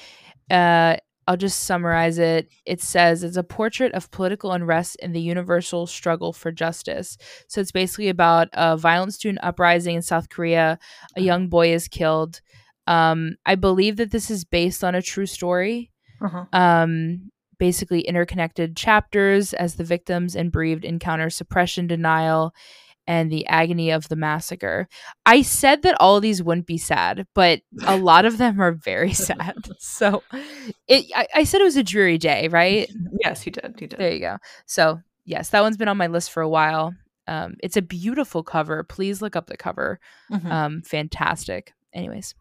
uh 0.50 0.96
I'll 1.26 1.36
just 1.36 1.60
summarize 1.60 2.18
it. 2.18 2.48
It 2.66 2.80
says 2.80 3.22
it's 3.22 3.36
a 3.36 3.42
portrait 3.42 3.92
of 3.92 4.10
political 4.10 4.52
unrest 4.52 4.96
and 5.02 5.14
the 5.14 5.20
universal 5.20 5.86
struggle 5.86 6.32
for 6.32 6.52
justice. 6.52 7.16
So 7.48 7.60
it's 7.60 7.72
basically 7.72 8.08
about 8.08 8.48
a 8.52 8.76
violent 8.76 9.14
student 9.14 9.42
uprising 9.42 9.96
in 9.96 10.02
South 10.02 10.28
Korea. 10.28 10.78
A 11.16 11.20
young 11.20 11.48
boy 11.48 11.72
is 11.72 11.88
killed. 11.88 12.40
Um, 12.86 13.36
I 13.46 13.54
believe 13.54 13.96
that 13.96 14.10
this 14.10 14.30
is 14.30 14.44
based 14.44 14.84
on 14.84 14.94
a 14.94 15.02
true 15.02 15.26
story. 15.26 15.90
Uh-huh. 16.20 16.44
Um, 16.52 17.30
basically, 17.58 18.00
interconnected 18.00 18.76
chapters 18.76 19.54
as 19.54 19.76
the 19.76 19.84
victims 19.84 20.36
and 20.36 20.52
bereaved 20.52 20.84
encounter 20.84 21.30
suppression, 21.30 21.86
denial, 21.86 22.54
and 23.06 23.30
the 23.30 23.46
agony 23.46 23.90
of 23.90 24.08
the 24.08 24.16
massacre. 24.16 24.88
I 25.26 25.42
said 25.42 25.82
that 25.82 25.96
all 26.00 26.16
of 26.16 26.22
these 26.22 26.42
wouldn't 26.42 26.66
be 26.66 26.78
sad, 26.78 27.26
but 27.34 27.60
a 27.86 27.96
lot 28.10 28.24
of 28.24 28.38
them 28.38 28.60
are 28.60 28.72
very 28.72 29.12
sad. 29.12 29.56
So, 29.78 30.22
it 30.88 31.06
I, 31.14 31.26
I 31.34 31.44
said 31.44 31.60
it 31.60 31.64
was 31.64 31.76
a 31.76 31.82
dreary 31.82 32.18
day, 32.18 32.48
right? 32.48 32.90
Yes, 33.20 33.46
you 33.46 33.52
did. 33.52 33.80
You 33.80 33.86
did. 33.86 33.98
There 33.98 34.12
you 34.12 34.20
go. 34.20 34.38
So, 34.66 35.00
yes, 35.24 35.50
that 35.50 35.62
one's 35.62 35.76
been 35.76 35.88
on 35.88 35.96
my 35.96 36.06
list 36.08 36.30
for 36.32 36.42
a 36.42 36.48
while. 36.48 36.94
Um, 37.26 37.54
it's 37.62 37.76
a 37.76 37.82
beautiful 37.82 38.42
cover. 38.42 38.82
Please 38.82 39.22
look 39.22 39.36
up 39.36 39.46
the 39.46 39.56
cover. 39.56 40.00
Mhm. 40.30 40.50
Um, 40.50 40.82
fantastic. 40.82 41.72
Anyways, 41.92 42.34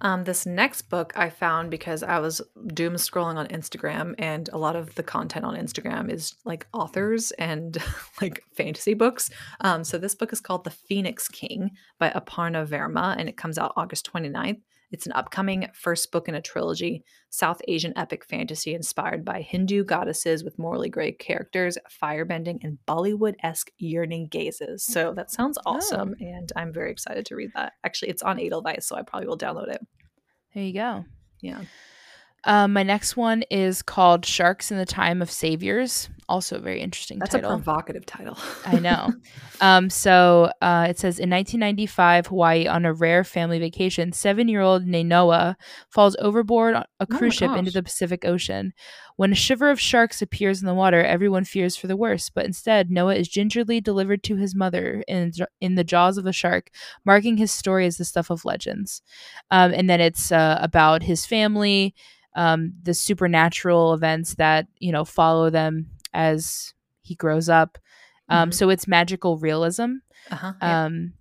Um, 0.00 0.24
this 0.24 0.46
next 0.46 0.82
book 0.82 1.12
I 1.16 1.30
found 1.30 1.70
because 1.70 2.02
I 2.02 2.18
was 2.18 2.40
doom 2.68 2.94
scrolling 2.94 3.36
on 3.36 3.46
Instagram, 3.48 4.14
and 4.18 4.48
a 4.52 4.58
lot 4.58 4.76
of 4.76 4.94
the 4.94 5.02
content 5.02 5.44
on 5.44 5.56
Instagram 5.56 6.10
is 6.10 6.34
like 6.44 6.66
authors 6.72 7.30
and 7.32 7.76
like 8.22 8.42
fantasy 8.54 8.94
books. 8.94 9.30
Um, 9.60 9.84
so 9.84 9.98
this 9.98 10.14
book 10.14 10.32
is 10.32 10.40
called 10.40 10.64
The 10.64 10.70
Phoenix 10.70 11.28
King 11.28 11.70
by 11.98 12.10
Aparna 12.10 12.66
Verma, 12.66 13.16
and 13.18 13.28
it 13.28 13.36
comes 13.36 13.58
out 13.58 13.72
August 13.76 14.10
29th. 14.12 14.60
It's 14.96 15.04
an 15.04 15.12
upcoming 15.12 15.68
first 15.74 16.10
book 16.10 16.26
in 16.26 16.34
a 16.34 16.40
trilogy, 16.40 17.04
South 17.28 17.60
Asian 17.68 17.92
epic 17.96 18.24
fantasy 18.24 18.74
inspired 18.74 19.26
by 19.26 19.42
Hindu 19.42 19.84
goddesses 19.84 20.42
with 20.42 20.58
morally 20.58 20.88
gray 20.88 21.12
characters, 21.12 21.76
firebending, 22.02 22.64
and 22.64 22.78
Bollywood 22.88 23.34
esque 23.42 23.70
yearning 23.76 24.28
gazes. 24.28 24.82
So 24.82 25.12
that 25.12 25.30
sounds 25.30 25.58
oh. 25.66 25.72
awesome, 25.72 26.14
and 26.18 26.50
I'm 26.56 26.72
very 26.72 26.90
excited 26.90 27.26
to 27.26 27.36
read 27.36 27.50
that. 27.54 27.74
Actually, 27.84 28.08
it's 28.08 28.22
on 28.22 28.40
Edelweiss, 28.40 28.86
so 28.86 28.96
I 28.96 29.02
probably 29.02 29.28
will 29.28 29.36
download 29.36 29.68
it. 29.68 29.86
there 30.54 30.64
you 30.64 30.72
go. 30.72 31.04
Yeah. 31.42 31.60
Um, 32.46 32.72
my 32.72 32.84
next 32.84 33.16
one 33.16 33.42
is 33.50 33.82
called 33.82 34.24
Sharks 34.24 34.70
in 34.70 34.78
the 34.78 34.86
Time 34.86 35.20
of 35.20 35.30
Saviors. 35.30 36.08
Also 36.28 36.56
a 36.56 36.60
very 36.60 36.80
interesting 36.80 37.18
That's 37.18 37.32
title. 37.32 37.50
a 37.50 37.54
provocative 37.56 38.06
title. 38.06 38.38
I 38.64 38.78
know. 38.78 39.12
Um, 39.58 39.88
so 39.88 40.50
uh, 40.60 40.86
it 40.90 40.98
says 40.98 41.18
in 41.18 41.30
1995, 41.30 42.26
Hawaii, 42.26 42.66
on 42.66 42.84
a 42.84 42.92
rare 42.92 43.24
family 43.24 43.58
vacation, 43.58 44.12
seven-year-old 44.12 44.84
Nainoa 44.84 45.54
falls 45.88 46.14
overboard 46.20 46.74
on 46.74 46.84
a 47.00 47.06
my 47.08 47.16
cruise 47.16 47.32
ship 47.32 47.52
into 47.56 47.70
the 47.70 47.82
Pacific 47.82 48.26
Ocean. 48.26 48.74
When 49.16 49.32
a 49.32 49.34
shiver 49.36 49.70
of 49.70 49.80
sharks 49.80 50.20
appears 50.20 50.60
in 50.60 50.66
the 50.66 50.74
water, 50.74 51.02
everyone 51.02 51.44
fears 51.44 51.74
for 51.74 51.86
the 51.86 51.96
worst. 51.96 52.32
But 52.34 52.44
instead, 52.44 52.90
Noa 52.90 53.14
is 53.14 53.28
gingerly 53.28 53.80
delivered 53.80 54.22
to 54.24 54.36
his 54.36 54.54
mother 54.54 55.02
in 55.08 55.32
in 55.60 55.74
the 55.74 55.84
jaws 55.84 56.18
of 56.18 56.26
a 56.26 56.32
shark, 56.32 56.70
marking 57.04 57.36
his 57.38 57.50
story 57.50 57.86
as 57.86 57.96
the 57.96 58.04
stuff 58.04 58.30
of 58.30 58.44
legends. 58.44 59.00
Um, 59.50 59.72
and 59.72 59.88
then 59.88 60.00
it's 60.00 60.30
uh, 60.30 60.58
about 60.60 61.02
his 61.02 61.24
family, 61.24 61.94
um, 62.34 62.74
the 62.82 62.92
supernatural 62.94 63.94
events 63.94 64.34
that 64.34 64.66
you 64.78 64.92
know 64.92 65.04
follow 65.04 65.48
them 65.50 65.86
as 66.12 66.74
he 67.02 67.14
grows 67.14 67.48
up. 67.48 67.78
Um, 68.28 68.50
Mhm. 68.50 68.54
So 68.54 68.68
it's 68.70 68.86
magical 68.88 69.38
realism, 69.38 69.96
Uh-huh. 70.30 70.52
um, 70.60 71.12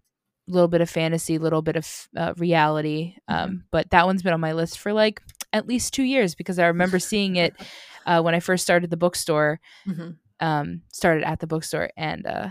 a 0.48 0.52
little 0.52 0.68
bit 0.68 0.82
of 0.82 0.90
fantasy, 0.90 1.36
a 1.36 1.40
little 1.40 1.62
bit 1.62 1.76
of 1.76 2.10
uh, 2.18 2.34
reality. 2.38 3.16
Um, 3.28 3.38
Mm-hmm. 3.38 3.58
But 3.72 3.90
that 3.92 4.06
one's 4.06 4.22
been 4.24 4.34
on 4.34 4.42
my 4.42 4.54
list 4.54 4.80
for 4.80 4.92
like 4.92 5.22
at 5.56 5.68
least 5.68 5.94
two 5.94 6.04
years 6.04 6.36
because 6.36 6.60
I 6.60 6.68
remember 6.68 7.00
seeing 7.00 7.38
it 7.38 7.56
uh, 8.06 8.22
when 8.22 8.36
I 8.36 8.40
first 8.42 8.64
started 8.64 8.90
the 8.90 8.98
bookstore. 8.98 9.60
Mhm. 9.88 10.18
Um, 10.42 10.82
started 10.92 11.24
at 11.24 11.40
the 11.40 11.48
bookstore, 11.48 11.90
and 11.96 12.28
uh, 12.28 12.50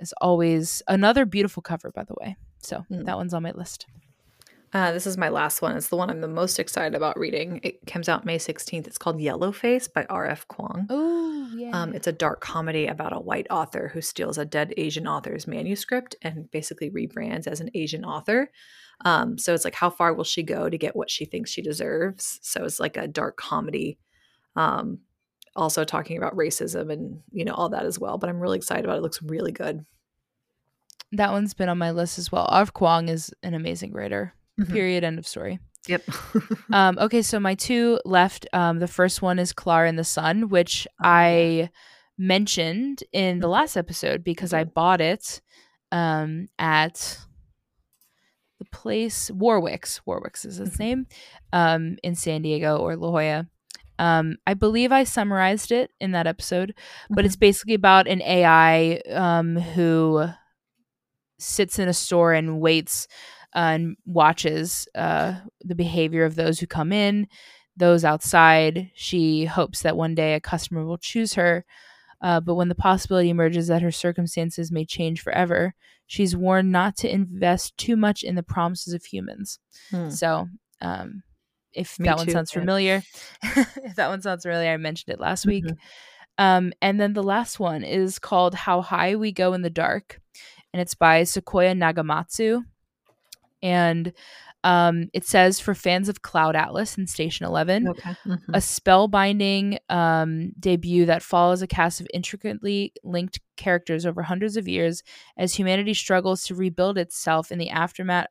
it's 0.00 0.12
always 0.20 0.82
another 0.88 1.24
beautiful 1.24 1.62
cover, 1.62 1.92
by 1.94 2.02
the 2.04 2.14
way. 2.20 2.36
So 2.62 2.84
Mm. 2.90 3.04
that 3.06 3.16
one's 3.16 3.32
on 3.34 3.42
my 3.44 3.52
list. 3.52 3.86
Uh, 4.72 4.90
this 4.90 5.06
is 5.06 5.18
my 5.18 5.28
last 5.28 5.60
one. 5.60 5.76
It's 5.76 5.88
the 5.88 5.96
one 5.96 6.08
I'm 6.08 6.22
the 6.22 6.28
most 6.28 6.58
excited 6.58 6.94
about 6.94 7.18
reading. 7.18 7.60
It 7.62 7.86
comes 7.86 8.08
out 8.08 8.24
May 8.24 8.38
16th. 8.38 8.86
It's 8.86 8.96
called 8.96 9.18
Yellowface 9.18 9.92
by 9.92 10.06
R.F. 10.08 10.48
Kuang. 10.48 10.86
Oh 10.88 11.50
yeah. 11.54 11.70
Um, 11.74 11.92
it's 11.92 12.06
a 12.06 12.12
dark 12.12 12.40
comedy 12.40 12.86
about 12.86 13.12
a 13.12 13.20
white 13.20 13.46
author 13.50 13.90
who 13.92 14.00
steals 14.00 14.38
a 14.38 14.46
dead 14.46 14.72
Asian 14.78 15.06
author's 15.06 15.46
manuscript 15.46 16.16
and 16.22 16.50
basically 16.50 16.90
rebrands 16.90 17.46
as 17.46 17.60
an 17.60 17.68
Asian 17.74 18.02
author. 18.04 18.50
Um, 19.04 19.36
so 19.36 19.52
it's 19.52 19.64
like, 19.64 19.74
how 19.74 19.90
far 19.90 20.14
will 20.14 20.24
she 20.24 20.42
go 20.42 20.70
to 20.70 20.78
get 20.78 20.96
what 20.96 21.10
she 21.10 21.26
thinks 21.26 21.50
she 21.50 21.60
deserves? 21.60 22.38
So 22.40 22.64
it's 22.64 22.80
like 22.80 22.96
a 22.96 23.06
dark 23.08 23.36
comedy. 23.36 23.98
Um, 24.56 25.00
also 25.54 25.84
talking 25.84 26.16
about 26.16 26.34
racism 26.34 26.90
and 26.90 27.20
you 27.30 27.44
know 27.44 27.52
all 27.52 27.68
that 27.68 27.84
as 27.84 27.98
well. 27.98 28.16
But 28.16 28.30
I'm 28.30 28.40
really 28.40 28.56
excited 28.56 28.86
about 28.86 28.94
it. 28.94 28.98
It 29.00 29.02
looks 29.02 29.20
really 29.22 29.52
good. 29.52 29.84
that 31.12 31.32
one's 31.32 31.52
been 31.52 31.68
on 31.68 31.76
my 31.76 31.90
list 31.90 32.18
as 32.18 32.32
well. 32.32 32.46
R.F. 32.50 32.72
Kuang 32.72 33.10
is 33.10 33.34
an 33.42 33.52
amazing 33.52 33.92
writer. 33.92 34.34
Mhm. 34.64 34.72
Period. 34.72 35.04
End 35.04 35.18
of 35.18 35.26
story. 35.26 35.58
Yep. 35.88 36.02
Um, 36.72 36.96
okay, 36.98 37.20
so 37.22 37.38
my 37.38 37.54
two 37.54 38.00
left. 38.04 38.46
Um, 38.52 38.78
the 38.78 38.86
first 38.88 39.20
one 39.20 39.38
is 39.38 39.52
Klara 39.52 39.88
and 39.88 39.98
the 39.98 40.04
Sun, 40.04 40.48
which 40.48 40.86
I 41.00 41.68
mentioned 42.16 43.04
in 43.12 43.40
the 43.40 43.46
Mhm. 43.48 43.52
last 43.52 43.76
episode 43.76 44.24
because 44.24 44.52
I 44.54 44.64
bought 44.64 45.00
it 45.02 45.42
um, 45.90 46.48
at 46.58 47.18
the 48.58 48.64
place 48.66 49.30
Warwick's. 49.30 50.00
Warwick's 50.06 50.44
is 50.44 50.60
its 50.60 50.76
Mhm. 50.76 50.78
name 50.78 51.06
um, 51.52 51.96
in 52.02 52.14
San 52.14 52.40
Diego 52.42 52.78
or 52.78 52.96
La 52.96 53.10
Jolla. 53.10 53.46
Um, 53.98 54.36
I 54.46 54.54
believe 54.54 54.90
I 54.92 55.04
summarized 55.04 55.70
it 55.70 55.90
in 56.00 56.12
that 56.12 56.26
episode, 56.26 56.74
but 57.10 57.24
it's 57.26 57.36
basically 57.36 57.74
about 57.74 58.08
an 58.08 58.22
AI 58.22 59.02
um, 59.10 59.56
who 59.56 60.24
sits 61.38 61.78
in 61.78 61.88
a 61.88 61.92
store 61.92 62.32
and 62.32 62.60
waits 62.60 63.06
and 63.54 63.96
watches 64.06 64.88
uh, 64.94 65.34
the 65.62 65.74
behavior 65.74 66.24
of 66.24 66.34
those 66.34 66.58
who 66.60 66.66
come 66.66 66.92
in, 66.92 67.26
those 67.76 68.04
outside. 68.04 68.90
She 68.94 69.44
hopes 69.44 69.82
that 69.82 69.96
one 69.96 70.14
day 70.14 70.34
a 70.34 70.40
customer 70.40 70.84
will 70.84 70.98
choose 70.98 71.34
her. 71.34 71.64
Uh, 72.20 72.40
but 72.40 72.54
when 72.54 72.68
the 72.68 72.74
possibility 72.74 73.30
emerges 73.30 73.66
that 73.66 73.82
her 73.82 73.90
circumstances 73.90 74.70
may 74.70 74.84
change 74.84 75.20
forever, 75.20 75.74
she's 76.06 76.36
warned 76.36 76.70
not 76.70 76.96
to 76.96 77.12
invest 77.12 77.76
too 77.76 77.96
much 77.96 78.22
in 78.22 78.36
the 78.36 78.42
promises 78.44 78.94
of 78.94 79.04
humans. 79.04 79.58
Hmm. 79.90 80.08
So, 80.10 80.48
um, 80.80 81.24
if 81.72 81.98
Me 81.98 82.06
that 82.06 82.18
one 82.18 82.26
too, 82.26 82.32
sounds 82.32 82.52
familiar, 82.52 83.02
if 83.42 83.96
that 83.96 84.08
one 84.08 84.22
sounds 84.22 84.44
familiar, 84.44 84.70
I 84.70 84.76
mentioned 84.76 85.12
it 85.12 85.20
last 85.20 85.46
week. 85.46 85.64
Mhm. 85.64 85.76
Um, 86.38 86.72
and 86.80 87.00
then 87.00 87.12
the 87.12 87.22
last 87.22 87.58
one 87.58 87.82
is 87.82 88.18
called 88.18 88.54
How 88.54 88.82
High 88.82 89.16
We 89.16 89.32
Go 89.32 89.52
in 89.54 89.62
the 89.62 89.70
Dark, 89.70 90.20
and 90.72 90.80
it's 90.80 90.94
by 90.94 91.24
Sequoia 91.24 91.74
Nagamatsu. 91.74 92.64
And 93.62 94.12
um, 94.64 95.08
it 95.12 95.24
says 95.24 95.58
for 95.58 95.74
fans 95.74 96.08
of 96.08 96.22
Cloud 96.22 96.54
Atlas 96.54 96.96
and 96.96 97.08
Station 97.10 97.46
11, 97.46 97.88
Okay. 97.88 98.14
Mhm. 98.26 98.38
a 98.54 98.58
spellbinding 98.58 99.78
um, 99.88 100.52
debut 100.58 101.06
that 101.06 101.22
follows 101.22 101.62
a 101.62 101.66
cast 101.66 102.00
of 102.00 102.06
intricately 102.14 102.92
linked 103.02 103.40
characters 103.56 104.06
over 104.06 104.22
hundreds 104.22 104.56
of 104.56 104.68
years 104.68 105.02
as 105.36 105.54
humanity 105.54 105.94
struggles 105.94 106.44
to 106.44 106.54
rebuild 106.54 106.96
itself 106.98 107.50
in 107.50 107.58
the 107.58 107.70
aftermath 107.70 108.26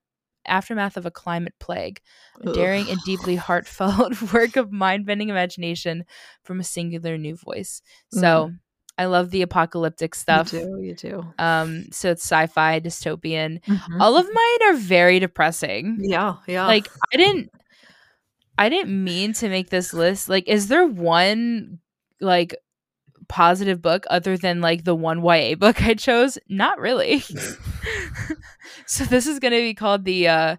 aftermath 0.48 0.98
of 0.98 1.06
a 1.06 1.12
climate 1.12 1.54
plague. 1.60 2.02
A 2.42 2.52
daring 2.54 2.90
and 2.90 3.00
deeply 3.06 3.36
heartfelt 3.36 4.20
work 4.34 4.56
of 4.56 4.72
mind-bending 4.72 5.30
imagination 5.30 6.04
from 6.44 6.60
a 6.60 6.64
singular 6.64 7.16
new 7.18 7.36
voice. 7.36 7.82
So 8.12 8.52
I 8.98 9.06
love 9.06 9.32
the 9.32 9.42
apocalyptic 9.42 10.14
stuff. 10.16 10.54
You 10.54 10.60
do. 10.60 10.82
You 10.82 10.96
do. 10.96 11.34
Um, 11.40 11.86
so 11.92 12.12
it's 12.12 12.24
sci-fi, 12.24 12.80
dystopian. 12.80 13.64
Mhm. 13.66 14.00
All 14.02 14.16
of 14.18 14.26
mine 14.32 14.70
are 14.70 14.76
very 14.78 15.20
depressing 15.20 15.98
Yeah. 16.02 16.36
Yeah. 16.48 16.68
like 16.68 16.88
i 17.14 17.18
didn't 17.18 17.50
i 18.58 18.70
didn't 18.70 19.04
mean 19.04 19.34
to 19.34 19.50
make 19.50 19.70
this 19.70 19.94
list 19.94 20.30
like 20.30 20.48
is 20.48 20.68
there 20.68 20.86
one 20.86 21.80
like 22.20 22.56
positive 23.28 23.82
book 23.82 24.06
other 24.10 24.38
than 24.38 24.62
like 24.62 24.84
the 24.84 24.94
one 24.94 25.24
ya 25.24 25.56
book 25.56 25.82
i 25.90 25.94
chose 25.94 26.38
not 26.50 26.80
really 26.80 27.24
so 28.86 29.04
this 29.06 29.26
is 29.26 29.40
going 29.40 29.54
to 29.54 29.62
be 29.62 29.74
called 29.74 30.06
the 30.06 30.28
uh 30.28 30.56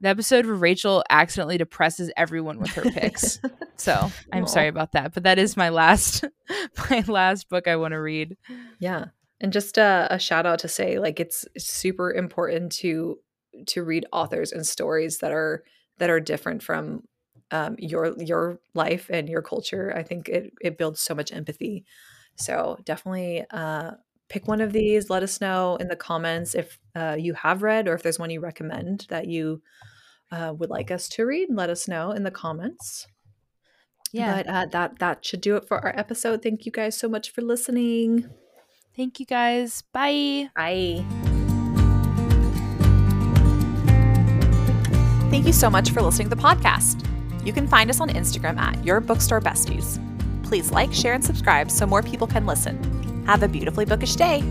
the 0.00 0.08
episode 0.08 0.46
where 0.46 0.54
rachel 0.54 1.02
accidentally 1.10 1.58
depresses 1.58 2.10
everyone 2.16 2.58
with 2.58 2.70
her 2.72 2.82
picks 2.82 3.40
so 3.76 4.10
i'm 4.32 4.44
Aw. 4.44 4.46
sorry 4.46 4.68
about 4.68 4.92
that 4.92 5.14
but 5.14 5.22
that 5.22 5.38
is 5.38 5.56
my 5.56 5.68
last 5.70 6.24
my 6.90 7.02
last 7.06 7.48
book 7.48 7.66
i 7.66 7.76
want 7.76 7.92
to 7.92 8.00
read 8.00 8.36
Yeah. 8.78 9.06
And 9.38 9.52
just 9.52 9.76
a, 9.76 10.06
a 10.10 10.18
shout 10.18 10.46
out 10.46 10.60
to 10.60 10.68
say 10.68 10.98
like 10.98 11.20
it's 11.20 11.44
super 11.58 12.10
important 12.10 12.72
to 12.72 13.18
to 13.66 13.82
read 13.82 14.06
authors 14.12 14.50
and 14.50 14.66
stories 14.66 15.18
that 15.18 15.30
are 15.30 15.62
that 15.98 16.08
are 16.08 16.20
different 16.20 16.62
from 16.62 17.02
um, 17.50 17.76
your 17.78 18.14
your 18.18 18.60
life 18.74 19.10
and 19.10 19.28
your 19.28 19.42
culture. 19.42 19.92
I 19.94 20.02
think 20.04 20.30
it 20.30 20.52
it 20.62 20.78
builds 20.78 21.00
so 21.00 21.14
much 21.14 21.32
empathy. 21.32 21.84
So 22.36 22.78
definitely 22.84 23.44
uh, 23.50 23.92
pick 24.28 24.46
one 24.48 24.60
of 24.60 24.72
these. 24.72 25.10
Let 25.10 25.22
us 25.22 25.40
know 25.40 25.76
in 25.76 25.88
the 25.88 25.96
comments 25.96 26.54
if 26.54 26.78
uh, 26.94 27.16
you 27.18 27.34
have 27.34 27.62
read 27.62 27.88
or 27.88 27.94
if 27.94 28.02
there's 28.02 28.18
one 28.18 28.30
you 28.30 28.40
recommend 28.40 29.06
that 29.08 29.26
you 29.26 29.62
uh, 30.32 30.52
would 30.56 30.70
like 30.70 30.90
us 30.90 31.08
to 31.10 31.24
read. 31.24 31.48
Let 31.50 31.70
us 31.70 31.86
know 31.88 32.10
in 32.10 32.22
the 32.24 32.30
comments. 32.30 33.06
yeah 34.12 34.36
But 34.36 34.46
uh, 34.48 34.66
that 34.72 34.98
that 34.98 35.24
should 35.24 35.40
do 35.40 35.56
it 35.56 35.66
for 35.68 35.78
our 35.84 35.94
episode. 35.96 36.42
Thank 36.42 36.66
you 36.66 36.72
guys 36.72 36.96
so 36.96 37.08
much 37.08 37.30
for 37.30 37.42
listening. 37.42 38.28
thank 38.96 39.20
you 39.20 39.26
guys 39.26 39.82
bye 39.92 40.48
Bye. 40.56 41.04
Thank 45.30 45.46
you 45.46 45.52
so 45.52 45.68
much 45.68 45.90
for 45.90 46.00
listening 46.00 46.30
to 46.30 46.34
the 46.34 46.40
podcast. 46.42 47.04
You 47.44 47.52
can 47.52 47.68
find 47.68 47.90
us 47.90 48.00
on 48.00 48.08
Instagram 48.08 48.56
at 48.58 48.82
Your 48.84 49.00
Bookstore 49.00 49.40
Besties. 49.40 50.00
Please 50.44 50.70
like, 50.70 50.92
share, 50.94 51.12
and 51.14 51.24
subscribe 51.24 51.70
so 51.70 51.84
more 51.86 52.02
people 52.02 52.26
can 52.26 52.46
listen. 52.46 53.05
Have 53.26 53.42
a 53.42 53.48
beautifully 53.48 53.84
bookish 53.84 54.16
day. 54.16 54.42